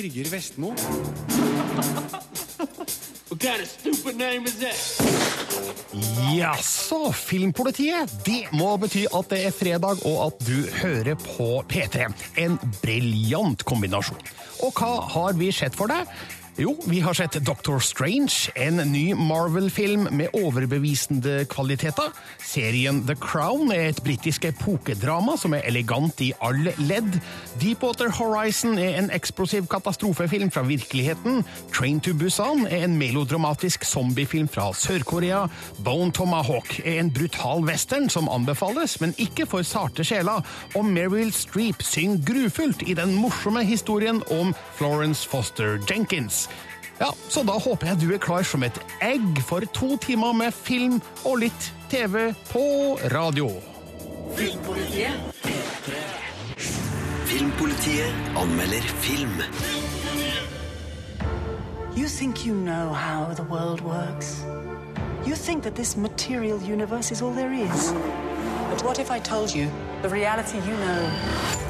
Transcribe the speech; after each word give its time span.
Birger 0.00 0.30
Vestmo. 0.32 0.70
Jaså, 6.32 7.12
Filmpolitiet. 7.12 8.14
Det 8.24 8.46
må 8.56 8.70
bety 8.80 9.02
at 9.12 9.28
det 9.28 9.42
er 9.44 9.52
fredag, 9.52 10.00
og 10.08 10.22
at 10.30 10.40
du 10.46 10.56
hører 10.80 11.20
på 11.20 11.50
P3. 11.68 12.08
En 12.40 12.56
briljant 12.80 13.64
kombinasjon. 13.68 14.24
Og 14.64 14.72
hva 14.80 14.94
har 15.18 15.36
vi 15.36 15.52
sett 15.52 15.76
for 15.76 15.92
deg? 15.92 16.08
Jo, 16.58 16.76
vi 16.84 17.00
har 17.00 17.14
sett 17.14 17.32
Doctor 17.32 17.78
Strange, 17.78 18.50
en 18.54 18.76
ny 18.76 19.14
Marvel-film 19.14 20.08
med 20.10 20.34
overbevisende 20.34 21.44
kvaliteter. 21.48 22.10
Serien 22.42 23.04
The 23.06 23.14
Crown 23.14 23.70
er 23.72 23.92
et 23.92 24.00
britisk 24.04 24.44
epokedrama 24.48 25.36
som 25.38 25.54
er 25.54 25.62
elegant 25.70 26.20
i 26.20 26.32
alle 26.42 26.74
ledd. 26.82 27.20
Deepwater 27.62 28.10
Horizon 28.18 28.78
er 28.82 28.98
en 28.98 29.12
eksplosiv 29.14 29.68
katastrofefilm 29.70 30.50
fra 30.50 30.64
virkeligheten. 30.66 31.44
Train 31.72 32.02
to 32.02 32.16
Busan 32.18 32.66
er 32.66 32.84
en 32.88 32.98
melodramatisk 32.98 33.86
zombiefilm 33.86 34.50
fra 34.50 34.72
Sør-Korea. 34.74 35.46
Bone 35.86 36.12
Tomahawk 36.12 36.80
er 36.84 36.98
en 36.98 37.12
brutal 37.14 37.64
western 37.64 38.10
som 38.10 38.28
anbefales, 38.28 38.98
men 39.00 39.14
ikke 39.22 39.46
for 39.46 39.62
sarte 39.62 40.04
sjeler. 40.04 40.42
Og 40.74 40.84
Meryl 40.84 41.32
Streep 41.32 41.86
synger 41.86 42.20
grufullt 42.26 42.84
i 42.90 42.98
den 42.98 43.14
morsomme 43.14 43.64
historien 43.64 44.20
om 44.34 44.52
Florence 44.76 45.28
Foster 45.30 45.78
Jenkins. 45.86 46.49
Ja, 47.00 47.12
Så 47.28 47.42
da 47.42 47.52
håper 47.52 47.86
jeg 47.86 48.00
du 48.00 48.10
er 48.12 48.18
klar 48.20 48.42
som 48.44 48.62
et 48.66 48.76
egg 49.00 49.38
for 49.48 49.64
to 49.72 49.96
timer 50.04 50.34
med 50.36 50.52
film 50.52 50.98
og 51.24 51.38
litt 51.40 51.70
TV 51.88 52.34
på 52.50 52.64
radio. 53.14 53.46
Filmpolitiet 54.36 55.46
Filmpolitiet 57.30 58.36
anmelder 58.36 58.84
film. 59.00 59.40
You 61.96 62.06
think 62.08 62.44
you 62.46 62.54
know 62.54 62.92
how 62.92 63.32
the 63.34 63.48
world 63.48 63.80
works. 63.80 64.44
You 65.26 65.34
think 65.34 65.62
that 65.62 65.74
this 65.74 65.96
material 65.96 66.60
universe 66.62 67.10
is 67.10 67.22
all 67.22 67.32
there 67.32 67.52
is. 67.52 67.92
But 68.70 68.84
what 68.84 68.98
if 68.98 69.10
I 69.10 69.20
told 69.20 69.54
you 69.54 69.70
the 70.02 70.08
reality 70.08 70.58
you 70.58 70.76
know 70.76 71.69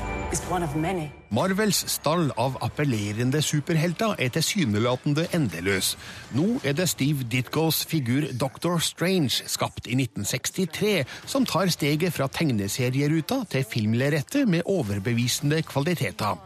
Marvels 1.30 1.80
stall 1.90 2.28
av 2.38 2.56
appellerende 2.62 3.40
superhelter 3.42 4.16
er 4.22 4.30
tilsynelatende 4.34 5.24
endeløs. 5.34 5.92
Nå 6.34 6.60
er 6.66 6.76
det 6.78 6.86
Steve 6.90 7.26
Ditko's 7.30 7.80
figur 7.86 8.28
Doctor 8.38 8.78
Strange, 8.82 9.42
skapt 9.50 9.88
i 9.90 9.96
1963, 9.98 11.04
som 11.30 11.46
tar 11.46 11.70
steget 11.74 12.14
fra 12.14 12.28
tegneserieruta 12.30 13.40
til 13.50 13.66
filmlerretet 13.66 14.46
med 14.50 14.66
overbevisende 14.70 15.62
kvaliteter. 15.66 16.38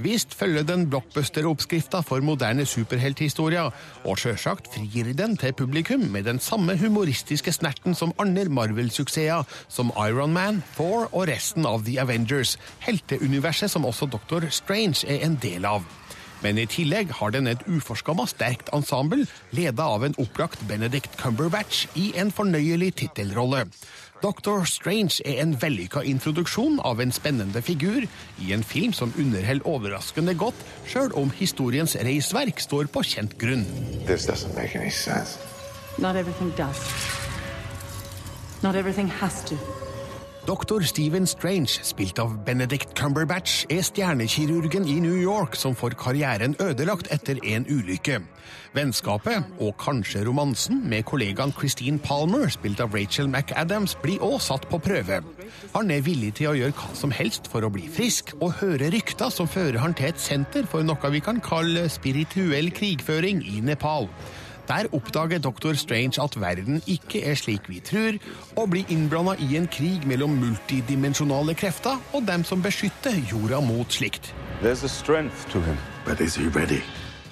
Visst 0.00 0.36
følger 0.36 0.64
den 0.68 0.86
blockbuster-oppskrifta 0.92 2.00
for 2.04 2.24
moderne 2.24 2.64
superhelthistorier, 2.68 3.72
og 4.04 4.20
sjølsagt 4.20 4.72
frir 4.72 5.12
den 5.16 5.36
til 5.40 5.52
publikum 5.56 6.08
med 6.12 6.24
den 6.28 6.40
samme 6.40 6.76
humoristiske 6.80 7.52
snerten 7.52 7.96
som 7.96 8.16
andre 8.20 8.48
Marvel-suksesser, 8.48 9.44
som 9.68 9.92
Iron 10.08 10.32
Man, 10.36 10.62
Thor 10.76 11.08
og 11.12 11.28
resten 11.28 11.68
av 11.68 11.84
The 11.84 12.00
Avengers, 12.04 12.56
helteuniverset 13.26 13.70
som 13.70 13.84
også 13.84 14.06
Doctor 14.06 14.46
Strange 14.50 15.06
er 15.08 15.24
en 15.26 15.36
del 15.42 15.64
av. 15.66 15.82
Men 16.42 16.58
i 16.58 16.66
tillegg 16.66 17.10
har 17.18 17.32
den 17.32 17.48
et 17.48 17.62
uforskamma 17.66 18.26
sterkt 18.28 18.68
ensemble, 18.72 19.26
leda 19.50 19.82
av 19.82 20.04
en 20.04 20.14
opplagt 20.20 20.60
Benedict 20.68 21.16
Cumberbatch 21.18 21.86
i 21.96 22.12
en 22.16 22.30
fornøyelig 22.30 22.94
tittelrolle. 23.00 23.64
Doctor 24.22 24.64
Strange 24.64 25.20
er 25.24 25.40
en 25.42 25.56
vellykka 25.60 26.04
introduksjon 26.04 26.78
av 26.84 27.00
en 27.00 27.12
spennende 27.12 27.62
figur 27.62 28.06
i 28.38 28.52
en 28.52 28.62
film 28.62 28.92
som 28.92 29.12
underholder 29.18 29.66
overraskende 29.66 30.36
godt, 30.36 30.60
sjøl 30.86 31.12
om 31.16 31.32
historiens 31.36 31.96
reisverk 31.96 32.60
står 32.60 32.86
på 32.92 33.02
kjent 33.02 33.36
grunn. 33.40 33.66
This 34.06 34.28
doesn't 34.28 34.54
make 34.54 34.76
any 34.76 34.90
sense. 34.90 35.38
Not 35.98 36.16
everything 36.16 36.52
does. 36.56 36.78
Not 38.62 38.76
everything 38.76 39.08
has 39.08 39.42
to. 39.44 39.85
Dr. 40.46 40.80
Stephen 40.86 41.26
Strange, 41.26 41.80
spilt 41.82 42.20
av 42.22 42.36
Benedict 42.46 42.92
Cumberbatch, 42.94 43.64
er 43.66 43.80
stjernekirurgen 43.82 44.84
i 44.86 45.00
New 45.02 45.16
York 45.18 45.56
som 45.58 45.74
får 45.74 45.96
karrieren 45.98 46.54
ødelagt 46.62 47.10
etter 47.10 47.40
en 47.42 47.66
ulykke. 47.66 48.20
Vennskapet, 48.76 49.48
og 49.58 49.74
kanskje 49.82 50.22
romansen, 50.28 50.84
med 50.86 51.02
kollegaen 51.10 51.50
Christine 51.56 51.98
Palmer, 51.98 52.46
spilt 52.54 52.78
av 52.84 52.94
Rachel 52.94 53.26
McAdams, 53.26 53.96
blir 54.04 54.22
også 54.22 54.52
satt 54.52 54.70
på 54.70 54.78
prøve. 54.86 55.18
Han 55.74 55.90
er 55.90 56.06
villig 56.06 56.36
til 56.38 56.52
å 56.52 56.56
gjøre 56.60 56.78
hva 56.78 56.94
som 56.94 57.10
helst 57.10 57.50
for 57.50 57.66
å 57.66 57.72
bli 57.74 57.90
frisk, 57.90 58.30
og 58.38 58.60
høre 58.62 58.92
rykter 58.94 59.34
som 59.34 59.50
fører 59.50 59.82
han 59.82 59.98
til 59.98 60.12
et 60.12 60.22
senter 60.22 60.70
for 60.70 60.86
noe 60.86 61.10
vi 61.10 61.26
kan 61.26 61.42
kalle 61.42 61.88
spirituell 61.90 62.70
krigføring 62.70 63.42
i 63.42 63.58
Nepal. 63.66 64.06
Der 64.68 64.88
oppdager 64.92 65.38
Dr. 65.38 65.74
Strange 65.78 66.22
at 66.22 66.40
verden 66.40 66.82
ikke 66.86 67.22
er 67.24 67.38
slik 67.38 67.68
vi 67.70 67.80
tror, 67.80 68.18
og 68.56 68.70
blir 68.70 68.90
innblanda 68.90 69.36
i 69.38 69.56
en 69.56 69.68
krig 69.70 70.06
mellom 70.06 70.34
multidimensjonale 70.40 71.54
krefter 71.54 72.02
og 72.12 72.26
dem 72.26 72.44
som 72.44 72.62
beskytter 72.62 73.14
jorda 73.30 73.60
mot 73.62 73.92
slikt. 73.92 74.34
There's 74.62 74.84
a 74.84 74.88
strength 74.88 75.46
to 75.52 75.60
him. 75.60 75.76
But 76.06 76.20
is 76.20 76.34
he 76.34 76.48
ready? 76.48 76.82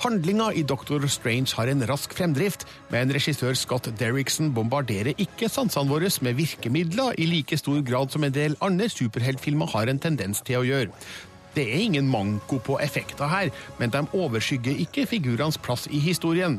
Handlinga 0.05 0.51
i 0.53 0.63
Dr. 0.63 1.07
Strange 1.09 1.55
har 1.57 1.71
en 1.71 1.83
rask 1.89 2.13
fremdrift, 2.13 2.67
men 2.93 3.13
regissør 3.15 3.55
Scott 3.57 3.89
Derrickson 3.99 4.51
bombarderer 4.55 5.15
ikke 5.17 5.49
sansene 5.49 5.89
våre 5.89 6.11
med 6.21 6.37
virkemidler 6.37 7.15
i 7.19 7.29
like 7.31 7.57
stor 7.57 7.81
grad 7.87 8.13
som 8.13 8.25
en 8.27 8.35
del 8.35 8.57
andre 8.61 8.91
superheltfilmer 8.93 9.71
har 9.73 9.89
en 9.89 10.03
tendens 10.03 10.43
til 10.45 10.61
å 10.61 10.67
gjøre. 10.69 10.93
Det 11.55 11.65
er 11.71 11.85
ingen 11.87 12.09
manko 12.11 12.59
på 12.59 12.81
effekter 12.83 13.31
her, 13.31 13.51
men 13.79 13.93
de 13.95 14.03
overskygger 14.13 14.81
ikke 14.85 15.07
figurenes 15.07 15.59
plass 15.59 15.87
i 15.87 16.03
historien. 16.03 16.59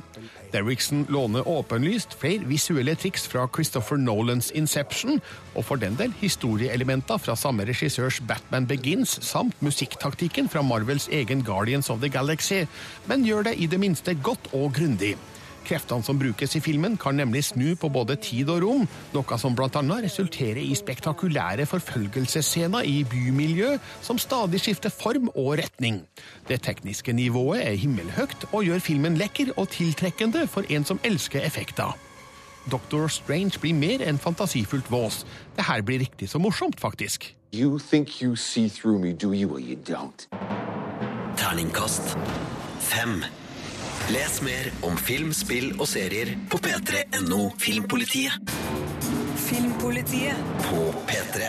Derrickson 0.55 1.03
låner 1.11 1.47
åpenlyst 1.47 2.15
flere 2.21 2.47
visuelle 2.47 2.95
triks 2.95 3.25
fra 3.27 3.43
Christopher 3.51 3.99
Nolans 3.99 4.53
Inception, 4.55 5.19
og 5.55 5.65
for 5.67 5.81
den 5.81 5.97
del 5.99 6.13
historieelementer 6.21 7.19
fra 7.19 7.35
samme 7.35 7.65
regissørs 7.67 8.21
Batman 8.23 8.67
Begins, 8.69 9.17
samt 9.25 9.59
musikktaktikken 9.65 10.47
fra 10.51 10.63
Marvels 10.63 11.09
egen 11.11 11.43
Guardians 11.43 11.91
of 11.91 11.99
the 11.99 12.09
Galaxy, 12.09 12.63
men 13.09 13.27
gjør 13.27 13.49
det 13.49 13.57
i 13.59 13.67
det 13.67 13.81
minste 13.83 14.15
godt 14.23 14.47
og 14.53 14.71
grundig. 14.77 15.15
Kreftene 15.65 16.05
som 16.05 16.19
brukes 16.19 16.55
i 16.55 16.61
filmen, 16.61 16.97
kan 17.01 17.17
nemlig 17.17 17.45
snu 17.49 17.73
på 17.79 17.89
både 17.89 18.17
tid 18.21 18.49
og 18.53 18.61
rom, 18.61 18.87
noe 19.15 19.37
som 19.41 19.55
bl.a. 19.57 19.81
resulterer 20.05 20.61
i 20.61 20.75
spektakulære 20.77 21.65
forfølgelsesscener 21.69 22.85
i 22.85 22.99
bymiljø 23.09 23.75
som 24.05 24.21
stadig 24.21 24.61
skifter 24.61 24.93
form 24.93 25.31
og 25.33 25.55
retning. 25.61 26.03
Det 26.47 26.61
tekniske 26.67 27.13
nivået 27.13 27.65
er 27.65 27.79
himmelhøyt 27.81 28.49
og 28.51 28.65
gjør 28.67 28.83
filmen 28.83 29.17
lekker 29.17 29.55
og 29.57 29.71
tiltrekkende 29.73 30.45
for 30.51 30.67
en 30.69 30.85
som 30.85 31.01
elsker 31.03 31.41
effekter. 31.45 31.95
Doctor 32.71 33.07
Strange 33.07 33.59
blir 33.61 33.77
mer 33.77 34.01
enn 34.05 34.17
fantasifullt 34.21 34.89
vås. 34.89 35.23
Det 35.57 35.65
her 35.67 35.81
blir 35.85 36.01
riktig 36.01 36.29
så 36.29 36.41
morsomt, 36.41 36.79
faktisk. 36.81 37.33
You 37.53 37.79
think 37.79 38.21
you 38.21 38.35
see 38.35 38.69
through 38.69 38.99
me, 38.99 39.13
do 39.13 39.33
you, 39.33 39.53
or 39.53 39.59
you 39.59 39.77
don't? 39.77 40.27
Terningkast 41.37 42.17
fem. 42.79 43.23
Les 44.13 44.41
mer 44.45 44.67
om 44.85 44.93
film, 45.01 45.31
spill 45.33 45.71
og 45.79 45.87
serier 45.89 46.35
på 46.51 46.59
p3.no 46.61 47.47
Filmpolitiet 47.57 48.51
Filmpolitiet. 49.45 50.37
på 50.61 50.83
P3. 51.09 51.47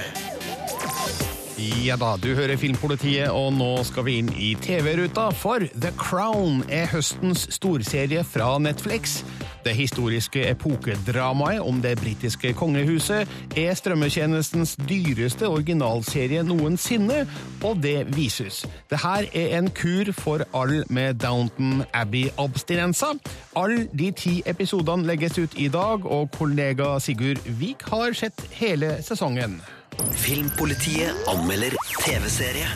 Ja 1.84 1.96
da, 2.00 2.14
du 2.16 2.30
hører 2.34 2.56
Filmpolitiet, 2.56 3.28
og 3.28 3.52
nå 3.58 3.70
skal 3.84 4.06
vi 4.08 4.16
inn 4.22 4.32
i 4.32 4.54
TV-ruta, 4.60 5.28
for 5.36 5.68
The 5.76 5.92
Crown 6.00 6.62
er 6.72 6.88
høstens 6.92 7.44
storserie 7.56 8.24
fra 8.24 8.54
Netflix. 8.58 9.20
Det 9.66 9.74
historiske 9.74 10.44
epokedramaet 10.50 11.60
om 11.60 11.80
det 11.82 11.96
britiske 11.98 12.52
kongehuset 12.54 13.28
er 13.58 13.74
strømmetjenestens 13.74 14.76
dyreste 14.88 15.48
originalserie 15.48 16.44
noensinne, 16.46 17.24
og 17.64 17.80
det 17.82 18.04
vises. 18.14 18.60
Det 18.90 19.00
her 19.02 19.26
er 19.34 19.56
en 19.58 19.70
kur 19.74 20.12
for 20.14 20.44
all 20.54 20.84
med 20.86 21.18
Downton 21.18 21.82
Abbey-abstinensa. 21.92 23.16
Alle 23.56 23.88
de 23.98 24.12
ti 24.14 24.36
episodene 24.46 25.06
legges 25.06 25.38
ut 25.38 25.58
i 25.58 25.66
dag, 25.68 26.06
og 26.06 26.30
kollega 26.38 26.98
Sigurd 27.02 27.42
Vik 27.58 27.82
har 27.90 28.14
sett 28.14 28.46
hele 28.60 29.02
sesongen. 29.02 29.58
Filmpolitiet 30.12 31.10
anmelder 31.26 31.74
TV-serie. 32.04 32.70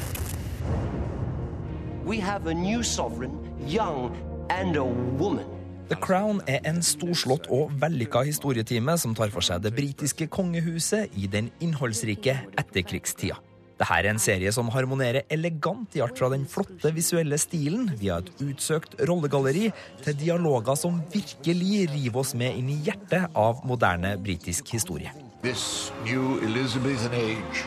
We 2.07 2.19
have 2.19 2.51
a 2.51 2.55
new 2.55 2.83
sovereign, 2.83 3.39
young 3.69 4.17
and 4.51 4.77
a 4.77 4.85
woman. 5.23 5.60
The 5.91 5.97
Crown 5.99 6.39
er 6.47 6.63
en 6.71 6.77
storslått 6.87 7.49
og 7.51 7.73
vellykka 7.83 8.21
historietime 8.29 8.95
som 9.03 9.11
tar 9.19 9.33
for 9.35 9.43
seg 9.43 9.65
det 9.65 9.73
britiske 9.75 10.29
kongehuset 10.31 11.17
i 11.19 11.27
den 11.27 11.49
innholdsrike 11.59 12.37
etterkrigstida. 12.63 13.41
Dette 13.81 13.97
er 13.97 14.07
en 14.11 14.21
serie 14.23 14.53
som 14.55 14.71
harmonerer 14.71 15.27
elegant 15.35 15.97
i 15.99 16.03
alt 16.05 16.21
fra 16.21 16.29
den 16.31 16.45
flotte 16.47 16.93
visuelle 16.95 17.41
stilen 17.43 17.89
via 17.99 18.21
et 18.23 18.31
utsøkt 18.45 18.95
rollegalleri 19.09 19.73
til 20.05 20.19
dialoger 20.21 20.79
som 20.79 21.03
virkelig 21.11 21.89
river 21.91 22.23
oss 22.23 22.37
med 22.39 22.61
inn 22.61 22.71
i 22.71 22.79
hjertet 22.87 23.35
av 23.35 23.67
moderne 23.67 24.15
britisk 24.23 24.71
historie. 24.77 25.11
This 25.43 25.91
new 26.05 26.39
Elizabethan 26.47 27.19
age 27.19 27.67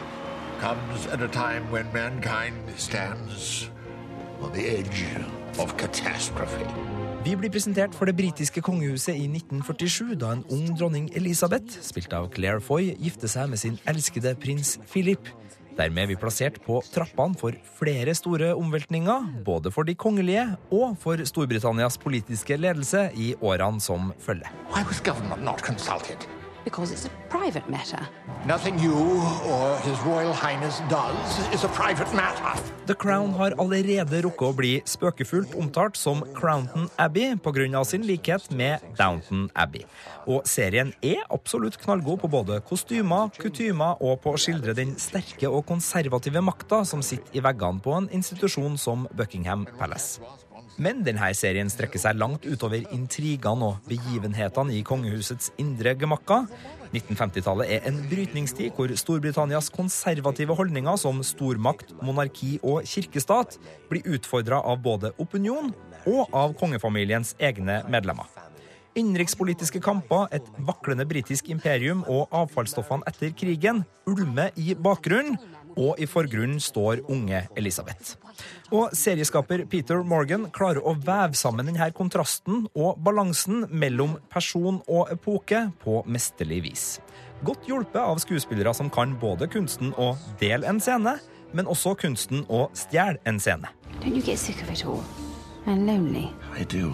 comes 0.63 1.11
at 1.11 1.19
a 1.19 1.27
time 1.27 1.67
when 1.75 1.91
mankind 1.91 2.71
stands 2.77 3.67
on 4.39 4.53
the 4.53 4.63
edge 4.79 5.09
of 5.59 5.75
catastrophe. 5.75 6.92
Vi 7.23 7.37
blir 7.39 7.47
presentert 7.47 7.93
for 7.95 8.03
det 8.09 8.17
britiske 8.17 8.59
kongehuset 8.59 9.15
i 9.15 9.29
1947, 9.29 10.17
da 10.19 10.33
en 10.35 10.41
ung 10.51 10.65
dronning 10.75 11.05
Elisabeth, 11.15 11.77
spilt 11.79 12.11
av 12.11 12.27
Claire 12.33 12.59
Foy, 12.59 12.89
gifter 12.99 13.31
seg 13.31 13.47
med 13.47 13.61
sin 13.61 13.77
elskede 13.87 14.33
prins 14.43 14.73
Philip. 14.91 15.31
Dermed 15.77 16.03
er 16.03 16.11
vi 16.11 16.19
plassert 16.19 16.59
på 16.65 16.81
trappene 16.91 17.39
for 17.39 17.55
flere 17.79 18.11
store 18.19 18.51
omveltninger, 18.59 19.31
både 19.47 19.71
for 19.71 19.87
de 19.87 19.95
kongelige 19.95 20.49
og 20.67 20.99
for 20.99 21.23
Storbritannias 21.23 21.95
politiske 22.03 22.59
ledelse 22.59 23.07
i 23.15 23.31
årene 23.39 23.79
som 23.79 24.11
følger. 24.19 24.51
Because 26.63 26.91
it's 26.91 27.05
a 27.05 27.09
private 27.29 27.69
matter. 27.69 27.99
Nothing 28.45 28.79
you 28.79 28.95
or 29.47 29.77
His 29.83 29.99
Royal 30.05 30.33
Highness 30.33 30.81
does 30.89 31.39
is 31.53 31.63
a 31.63 31.67
private 31.67 32.13
matter. 32.15 32.53
The 32.85 32.95
Crown 32.95 33.33
har 33.39 33.55
allerede 33.59 34.21
rukket 34.25 34.47
å 34.47 34.55
bli 34.55 34.71
spøkefullt 34.87 35.55
omtalt 35.59 35.99
som 35.99 36.23
Crownton 36.35 36.89
Abbey 36.99 37.35
pga. 37.39 37.83
sin 37.85 38.03
likhet 38.03 38.51
med 38.51 38.79
Downton 38.97 39.49
Abbey. 39.55 39.85
Og 40.27 40.47
serien 40.47 40.93
er 41.01 41.23
absolutt 41.29 41.77
knallgod 41.77 42.19
på 42.19 42.27
både 42.27 42.61
kostymer, 42.61 43.29
kutymer 43.39 44.01
og 44.01 44.21
på 44.21 44.33
å 44.33 44.39
skildre 44.39 44.73
den 44.73 44.95
sterke 44.99 45.47
og 45.49 45.65
konservative 45.65 46.41
makta 46.41 46.83
som 46.85 47.01
sitter 47.01 47.37
i 47.37 47.43
veggene 47.43 47.79
på 47.83 47.95
en 47.97 48.09
institusjon 48.11 48.77
som 48.77 49.07
Buckingham 49.15 49.67
Palace. 49.79 50.19
Men 50.81 51.03
denne 51.05 51.27
serien 51.37 51.69
strekker 51.69 52.01
seg 52.01 52.17
langt 52.17 52.47
utover 52.49 52.81
intrigene 52.95 53.67
og 53.67 53.89
begivenhetene 53.89 54.73
i 54.73 54.81
kongehusets 54.85 55.51
indre 55.61 55.93
gemakker. 55.99 56.47
1950-tallet 56.93 57.69
er 57.75 57.85
en 57.89 57.99
brytningstid 58.09 58.73
hvor 58.77 58.91
Storbritannias 58.97 59.69
konservative 59.73 60.57
holdninger 60.57 60.97
som 61.01 61.21
stormakt, 61.25 61.93
monarki 62.01 62.55
og 62.61 62.87
kirkestat 62.89 63.59
blir 63.89 64.15
utfordra 64.17 64.61
av 64.65 64.81
både 64.85 65.13
opinion 65.21 65.73
og 66.09 66.33
av 66.33 66.57
kongefamiliens 66.57 67.35
egne 67.41 67.81
medlemmer. 67.89 68.29
Innenrikspolitiske 68.97 69.79
kamper, 69.81 70.27
et 70.29 70.45
vaklende 70.67 71.05
britisk 71.09 71.47
imperium 71.49 72.03
og 72.05 72.33
avfallsstoffene 72.33 73.05
etter 73.09 73.33
krigen 73.33 73.81
ulmer 74.09 74.53
i 74.53 74.75
bakgrunnen, 74.77 75.39
og 75.77 75.99
i 76.01 76.07
forgrunnen 76.09 76.59
står 76.61 77.03
unge 77.11 77.43
Elisabeth. 77.59 78.15
Og 78.73 78.93
serieskaper 78.97 79.65
Peter 79.69 80.01
Morgan 80.07 80.47
klarer 80.53 80.81
å 80.83 80.95
veve 80.97 81.37
sammen 81.37 81.69
denne 81.69 81.89
kontrasten 81.95 82.65
og 82.73 83.01
balansen 83.03 83.67
mellom 83.69 84.17
person 84.33 84.81
og 84.87 85.11
epoke 85.13 85.67
på 85.83 86.01
mesterlig 86.09 86.63
vis. 86.69 86.85
Godt 87.43 87.67
hjulpet 87.67 87.99
av 88.01 88.21
skuespillere 88.23 88.73
som 88.73 88.89
kan 88.93 89.17
både 89.19 89.49
kunsten 89.51 89.91
å 89.99 90.13
dele 90.39 90.69
en 90.69 90.79
scene, 90.81 91.17
men 91.53 91.69
også 91.69 91.93
kunsten 91.99 92.45
å 92.49 92.65
stjele 92.77 93.19
en 93.29 93.39
scene. 93.39 93.69
Don't 93.99 94.15
you 94.15 94.23
get 94.23 94.39
sick 94.39 94.61
of 94.63 94.71
it 94.71 94.85
all? 94.85 95.03
And 95.65 95.85
lonely? 95.85 96.29
I 96.57 96.63
do. 96.63 96.93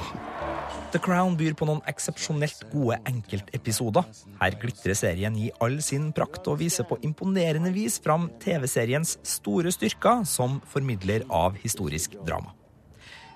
The 0.93 0.99
Crown 1.01 1.35
byr 1.37 1.53
på 1.57 1.67
noen 1.69 1.81
eksepsjonelt 1.89 2.63
gode 2.71 2.97
enkeltepisoder. 3.09 4.05
Her 4.39 4.55
glitrer 4.61 4.97
serien 4.97 5.35
i 5.37 5.51
all 5.63 5.77
sin 5.85 6.09
prakt 6.15 6.47
og 6.49 6.59
viser 6.61 6.87
på 6.89 6.97
imponerende 7.05 7.71
vis 7.75 7.99
fram 8.01 8.29
TV-seriens 8.41 9.17
store 9.25 9.73
styrker 9.75 10.23
som 10.29 10.57
formidler 10.71 11.27
av 11.29 11.57
historisk 11.61 12.17
drama. 12.25 12.55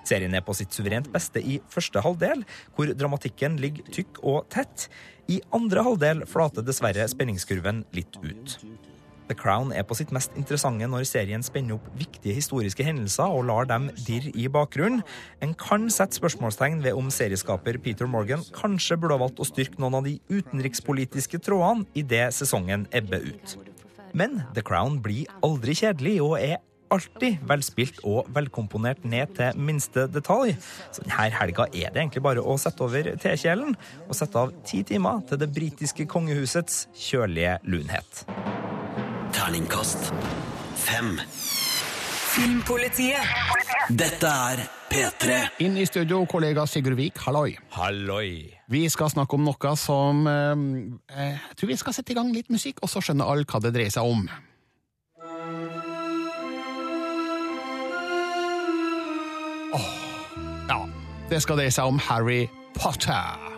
Serien 0.04 0.34
er 0.36 0.44
på 0.44 0.54
sitt 0.56 0.74
suverent 0.76 1.08
beste 1.12 1.40
i 1.40 1.60
første 1.72 2.02
halvdel, 2.04 2.44
hvor 2.76 2.90
dramatikken 2.92 3.56
ligger 3.62 3.86
tykk 3.94 4.20
og 4.22 4.48
tett. 4.52 4.88
I 5.32 5.40
andre 5.56 5.84
halvdel 5.86 6.26
flater 6.28 6.66
dessverre 6.66 7.06
spenningskurven 7.08 7.86
litt 7.96 8.18
ut. 8.20 8.58
The 9.28 9.36
Crown 9.38 9.72
er 9.72 9.86
på 9.88 9.96
sitt 9.96 10.12
mest 10.12 10.34
interessante 10.38 10.88
når 10.90 11.06
serien 11.08 11.44
spenner 11.44 11.78
opp 11.78 11.86
viktige 11.98 12.36
historiske 12.36 12.84
hendelser 12.84 13.32
og 13.32 13.46
lar 13.48 13.68
dem 13.70 13.88
dirre 14.04 14.32
i 14.36 14.48
bakgrunnen. 14.52 15.00
En 15.44 15.54
kan 15.56 15.88
sette 15.92 16.18
spørsmålstegn 16.18 16.82
ved 16.84 16.98
om 16.98 17.08
serieskaper 17.14 17.78
Peter 17.84 18.10
Morgan 18.10 18.44
kanskje 18.56 18.98
burde 19.00 19.16
ha 19.16 19.24
valgt 19.24 19.40
å 19.40 19.48
styrke 19.48 19.80
noen 19.80 20.00
av 20.00 20.08
de 20.08 20.18
utenrikspolitiske 20.28 21.40
trådene 21.44 21.88
idet 21.96 22.28
sesongen 22.36 22.88
ebber 22.92 23.24
ut. 23.32 23.56
Men 24.14 24.42
The 24.54 24.62
Crown 24.62 25.00
blir 25.02 25.30
aldri 25.42 25.74
kjedelig 25.78 26.20
og 26.22 26.38
er 26.38 26.60
alltid 26.94 27.40
velspilt 27.48 28.02
og 28.06 28.28
velkomponert 28.34 29.04
ned 29.08 29.32
til 29.38 29.58
minste 29.58 30.06
detalj. 30.12 30.54
Så 30.92 31.04
denne 31.04 31.30
helga 31.34 31.66
er 31.72 31.90
det 31.90 32.02
egentlig 32.02 32.24
bare 32.24 32.44
å 32.44 32.58
sette 32.60 32.84
over 32.86 33.14
tekjelen 33.22 33.74
og 34.06 34.14
sette 34.18 34.38
av 34.38 34.54
ti 34.68 34.84
timer 34.86 35.24
til 35.28 35.40
det 35.42 35.50
britiske 35.54 36.06
kongehusets 36.10 36.84
kjølige 37.08 37.58
lunhet. 37.66 38.24
Terningkast 39.34 40.12
fem. 40.78 41.16
Filmpolitiet. 42.34 43.18
Dette 43.90 44.30
er 44.30 44.60
P3. 44.90 45.38
Inn 45.66 45.74
i 45.78 45.86
studio, 45.90 46.20
kollega 46.30 46.62
Sigurd 46.70 46.94
Vik, 46.98 47.18
halloi. 47.26 47.56
Halloi! 47.74 48.28
Vi 48.70 48.84
skal 48.88 49.10
snakke 49.10 49.34
om 49.34 49.42
noe 49.46 49.72
som 49.80 50.22
eh, 50.30 50.62
Jeg 51.18 51.58
tror 51.58 51.72
vi 51.72 51.78
skal 51.82 51.96
sette 51.96 52.14
i 52.14 52.18
gang 52.18 52.30
litt 52.34 52.50
musikk, 52.54 52.78
og 52.82 52.92
så 52.92 53.02
skjønner 53.02 53.26
alle 53.26 53.46
hva 53.50 53.62
det 53.64 53.74
dreier 53.74 53.94
seg 53.94 54.06
om. 54.06 54.28
Åh, 59.74 59.90
ja. 60.70 60.78
Det 61.32 61.42
skal 61.42 61.58
dreie 61.58 61.74
seg 61.74 61.90
om 61.90 61.98
Harry 62.06 62.44
Potter. 62.78 63.53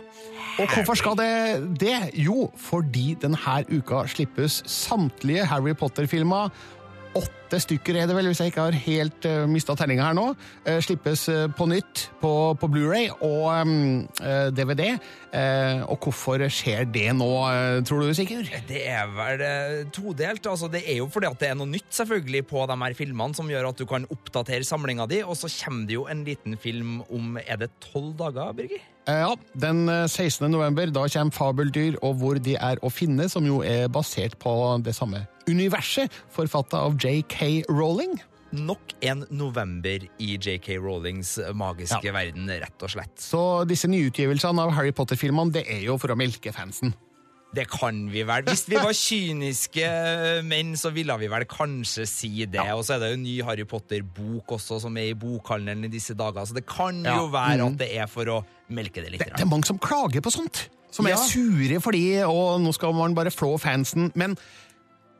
Og 0.57 0.71
hvorfor 0.73 0.97
skal 0.97 1.17
det 1.19 1.79
det? 1.81 1.97
Jo, 2.17 2.47
fordi 2.57 3.11
denne 3.21 3.37
uka 3.69 4.07
slippes 4.09 4.63
samtlige 4.65 5.45
Harry 5.45 5.75
Potter-filmer 5.77 6.49
Åtte 7.17 7.59
stykker 7.63 7.95
er 7.95 8.07
det 8.09 8.15
vel, 8.17 8.27
hvis 8.29 8.41
jeg 8.43 8.51
ikke 8.51 8.65
har 8.67 8.75
helt 8.83 9.25
uh, 9.25 9.45
mista 9.49 9.73
tellinga 9.77 10.09
her 10.09 10.15
nå. 10.17 10.25
Uh, 10.67 10.77
slippes 10.83 11.23
uh, 11.31 11.45
på 11.55 11.65
nytt 11.69 12.03
på, 12.21 12.31
på 12.59 12.69
Blu-ray 12.69 13.07
og 13.23 13.45
um, 13.63 14.03
uh, 14.19 14.49
DVD. 14.53 14.97
Og 15.87 16.03
hvorfor 16.03 16.41
skjer 16.51 16.87
det 16.89 17.07
nå, 17.15 17.29
tror 17.87 18.01
du, 18.03 18.11
Sigurd? 18.17 18.49
Det 18.69 18.79
er 18.89 19.09
vel 19.13 19.43
eh, 19.45 19.81
todelt. 19.93 20.47
Altså, 20.49 20.69
det 20.71 20.81
er 20.87 21.01
jo 21.01 21.09
fordi 21.13 21.29
at 21.29 21.39
det 21.43 21.51
er 21.51 21.57
noe 21.59 21.69
nytt 21.69 21.91
selvfølgelig 21.93 22.43
på 22.49 22.65
de 22.69 22.77
her 22.81 22.97
filmene 22.97 23.37
som 23.37 23.51
gjør 23.51 23.69
at 23.69 23.79
du 23.79 23.85
kan 23.89 24.07
oppdatere 24.13 24.65
samlinga 24.65 25.05
di, 25.11 25.21
og 25.21 25.37
så 25.37 25.51
kommer 25.59 25.85
det 25.89 25.99
jo 25.99 26.07
en 26.09 26.25
liten 26.25 26.57
film 26.57 27.01
om 27.13 27.37
Er 27.43 27.61
det 27.61 27.75
tolv 27.91 28.15
dager, 28.17 28.55
Birger? 28.57 28.81
Eh, 29.07 29.19
Ja, 29.23 29.35
Den 29.55 29.87
eh, 29.89 30.05
16. 30.07 30.49
november 30.51 30.89
da 30.91 31.05
kommer 31.07 31.31
Fabeldyr 31.35 31.97
og 32.03 32.17
hvor 32.21 32.39
de 32.43 32.55
er 32.59 32.79
å 32.83 32.91
finne, 32.91 33.29
som 33.31 33.45
jo 33.47 33.61
er 33.63 33.87
basert 33.87 34.37
på 34.41 34.53
det 34.83 34.95
samme 34.97 35.25
universet, 35.47 36.11
forfatta 36.35 36.81
av 36.83 36.97
J.K. 36.99 37.63
Rowling. 37.71 38.17
Nok 38.51 38.93
en 39.03 39.25
november 39.29 40.03
i 40.23 40.33
JK 40.39 40.73
Rowlings 40.79 41.37
magiske 41.55 42.03
Ja. 42.03 42.11
verden, 42.15 42.47
rett 42.47 42.83
og 42.83 42.89
slett. 42.91 43.15
Så 43.19 43.65
disse 43.67 43.87
nyutgivelsene 43.87 44.59
av 44.63 44.71
Harry 44.75 44.91
Potter-filmene 44.91 45.51
det 45.55 45.65
er 45.71 45.81
jo 45.87 45.97
for 45.97 46.11
å 46.11 46.17
melke 46.19 46.51
fansen. 46.55 46.93
Det 47.55 47.63
kan 47.71 48.09
vi 48.11 48.21
vel. 48.27 48.43
Hvis 48.43 48.65
vi 48.69 48.75
var 48.75 48.91
kyniske 48.93 49.87
menn, 50.45 50.73
så 50.77 50.91
ville 50.93 51.15
vi 51.17 51.29
vel 51.31 51.45
kanskje 51.49 52.05
si 52.09 52.31
det. 52.45 52.59
Og 52.75 52.83
så 52.85 52.95
er 52.97 52.99
det 52.99 53.09
jo 53.13 53.17
en 53.17 53.23
ny 53.23 53.35
Harry 53.47 53.63
Potter-bok 53.65 54.51
også, 54.57 54.81
som 54.83 54.97
er 54.99 55.13
i 55.13 55.17
bokhandelen 55.17 55.85
i 55.87 55.91
disse 55.93 56.13
dager. 56.17 56.45
Så 56.45 56.53
det 56.53 56.65
kan 56.67 57.03
Ja. 57.03 57.15
jo 57.17 57.27
være 57.31 57.57
Mhm. 57.57 57.73
at 57.73 57.77
det 57.79 57.89
er 57.97 58.05
for 58.07 58.25
å 58.25 58.45
melke 58.69 59.01
det 59.01 59.11
litt. 59.11 59.19
Det, 59.23 59.31
det 59.37 59.41
er 59.41 59.45
mange 59.45 59.65
som 59.65 59.79
klager 59.79 60.21
på 60.21 60.29
sånt. 60.31 60.67
Som 60.91 61.05
Ja. 61.07 61.13
er 61.13 61.17
sure 61.17 61.79
fordi 61.79 62.21
og 62.23 62.61
nå 62.61 62.73
skal 62.73 62.93
man 62.93 63.13
bare 63.15 63.29
flå 63.31 63.57
fansen. 63.59 64.11
Men 64.15 64.37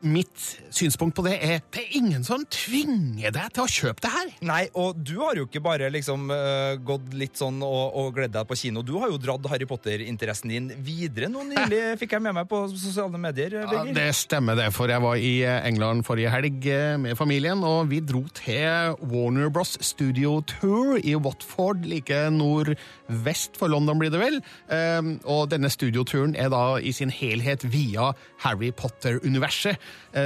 mitt 0.05 0.43
synspunkt 0.73 1.15
på 1.17 1.25
det 1.25 1.37
er 1.43 1.61
det 1.73 1.81
er 1.81 1.95
ingen 1.99 2.23
som 2.25 2.43
tvinger 2.51 3.33
deg 3.33 3.53
til 3.55 3.63
å 3.63 3.71
kjøpe 3.71 4.03
det 4.03 4.11
her. 4.13 4.31
Nei, 4.45 4.61
og 4.77 4.99
du 5.01 5.15
har 5.21 5.39
jo 5.39 5.47
ikke 5.47 5.63
bare 5.63 5.89
liksom 5.93 6.29
uh, 6.31 6.77
gått 6.85 7.13
litt 7.17 7.39
sånn 7.39 7.59
og, 7.65 7.97
og 7.97 8.11
gledd 8.17 8.35
deg 8.35 8.47
på 8.49 8.57
kino. 8.59 8.83
Du 8.85 8.95
har 9.01 9.11
jo 9.11 9.19
dratt 9.21 9.47
Harry 9.51 9.67
Potter-interessen 9.69 10.53
din 10.53 10.69
videre 10.83 11.29
nå 11.31 11.45
nylig, 11.47 11.81
fikk 12.01 12.17
jeg 12.17 12.25
med 12.27 12.37
meg 12.39 12.49
på 12.49 12.63
sosiale 12.73 13.21
medier. 13.21 13.59
Ja, 13.61 13.67
Birger. 13.71 13.93
det 13.97 14.07
stemmer 14.17 14.57
det, 14.59 14.69
for 14.75 14.91
jeg 14.91 15.03
var 15.03 15.21
i 15.21 15.33
eh, 15.45 15.59
England 15.69 16.05
forrige 16.07 16.33
helg 16.33 16.67
eh, 16.71 16.97
med 17.01 17.17
familien, 17.19 17.63
og 17.67 17.91
vi 17.91 18.01
dro 18.03 18.23
til 18.37 18.97
Warner 19.11 19.51
Bros. 19.53 19.77
Studio 19.83 20.39
Tour 20.47 20.97
i 21.01 21.15
Watford, 21.15 21.85
like 21.87 22.17
nordvest 22.33 23.57
for 23.59 23.71
London 23.71 23.99
blir 24.01 24.13
det 24.13 24.21
vel. 24.21 24.39
Um, 24.71 25.15
og 25.27 25.49
denne 25.51 25.69
studioturen 25.71 26.35
er 26.37 26.51
da 26.53 26.77
i 26.79 26.93
sin 26.95 27.11
helhet 27.13 27.65
via 27.71 28.11
Harry 28.43 28.71
Potter-universet, 28.75 29.77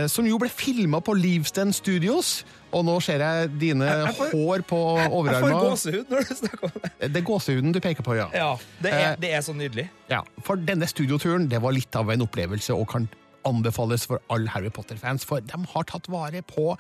som 0.08 0.26
jo 0.28 0.38
ble 0.40 0.48
filma 0.50 1.02
på 1.04 1.14
Livsten 1.18 1.74
Studios. 1.76 2.44
Og 2.72 2.86
nå 2.88 2.94
ser 3.04 3.20
jeg 3.20 3.50
dine 3.60 3.84
jeg 3.84 4.14
får- 4.16 4.30
hår 4.32 4.62
på 4.70 4.78
Jeg 5.28 5.42
får 5.44 5.56
gåsehud 5.58 6.06
når 6.14 6.28
du 6.30 6.36
snakker 6.40 6.64
om 6.70 6.72
det. 6.86 6.92
Det 7.12 7.18
er 7.20 7.26
gåsehuden 7.28 7.74
du 7.76 7.80
peker 7.84 8.06
på, 8.08 8.16
ja. 8.16 8.30
Ja, 8.34 8.52
det 8.82 8.94
er, 8.94 9.10
Eh, 9.12 9.16
det 9.20 9.32
er 9.36 9.42
så 9.44 9.54
nydelig. 9.58 9.90
Ja, 10.10 10.22
for 10.48 10.56
denne 10.56 10.88
studioturen 10.88 11.50
det 11.52 11.60
var 11.62 11.76
litt 11.76 11.94
av 12.00 12.10
en 12.14 12.22
opplevelse 12.24 12.72
og 12.78 12.88
kan 12.94 13.10
anbefales 13.44 14.06
for 14.08 14.22
alle 14.30 14.48
Harry 14.54 14.70
Potter-fans, 14.70 15.26
for 15.26 15.42
de 15.42 15.58
har 15.74 15.84
tatt 15.90 16.08
vare 16.14 16.44
på 16.46 16.78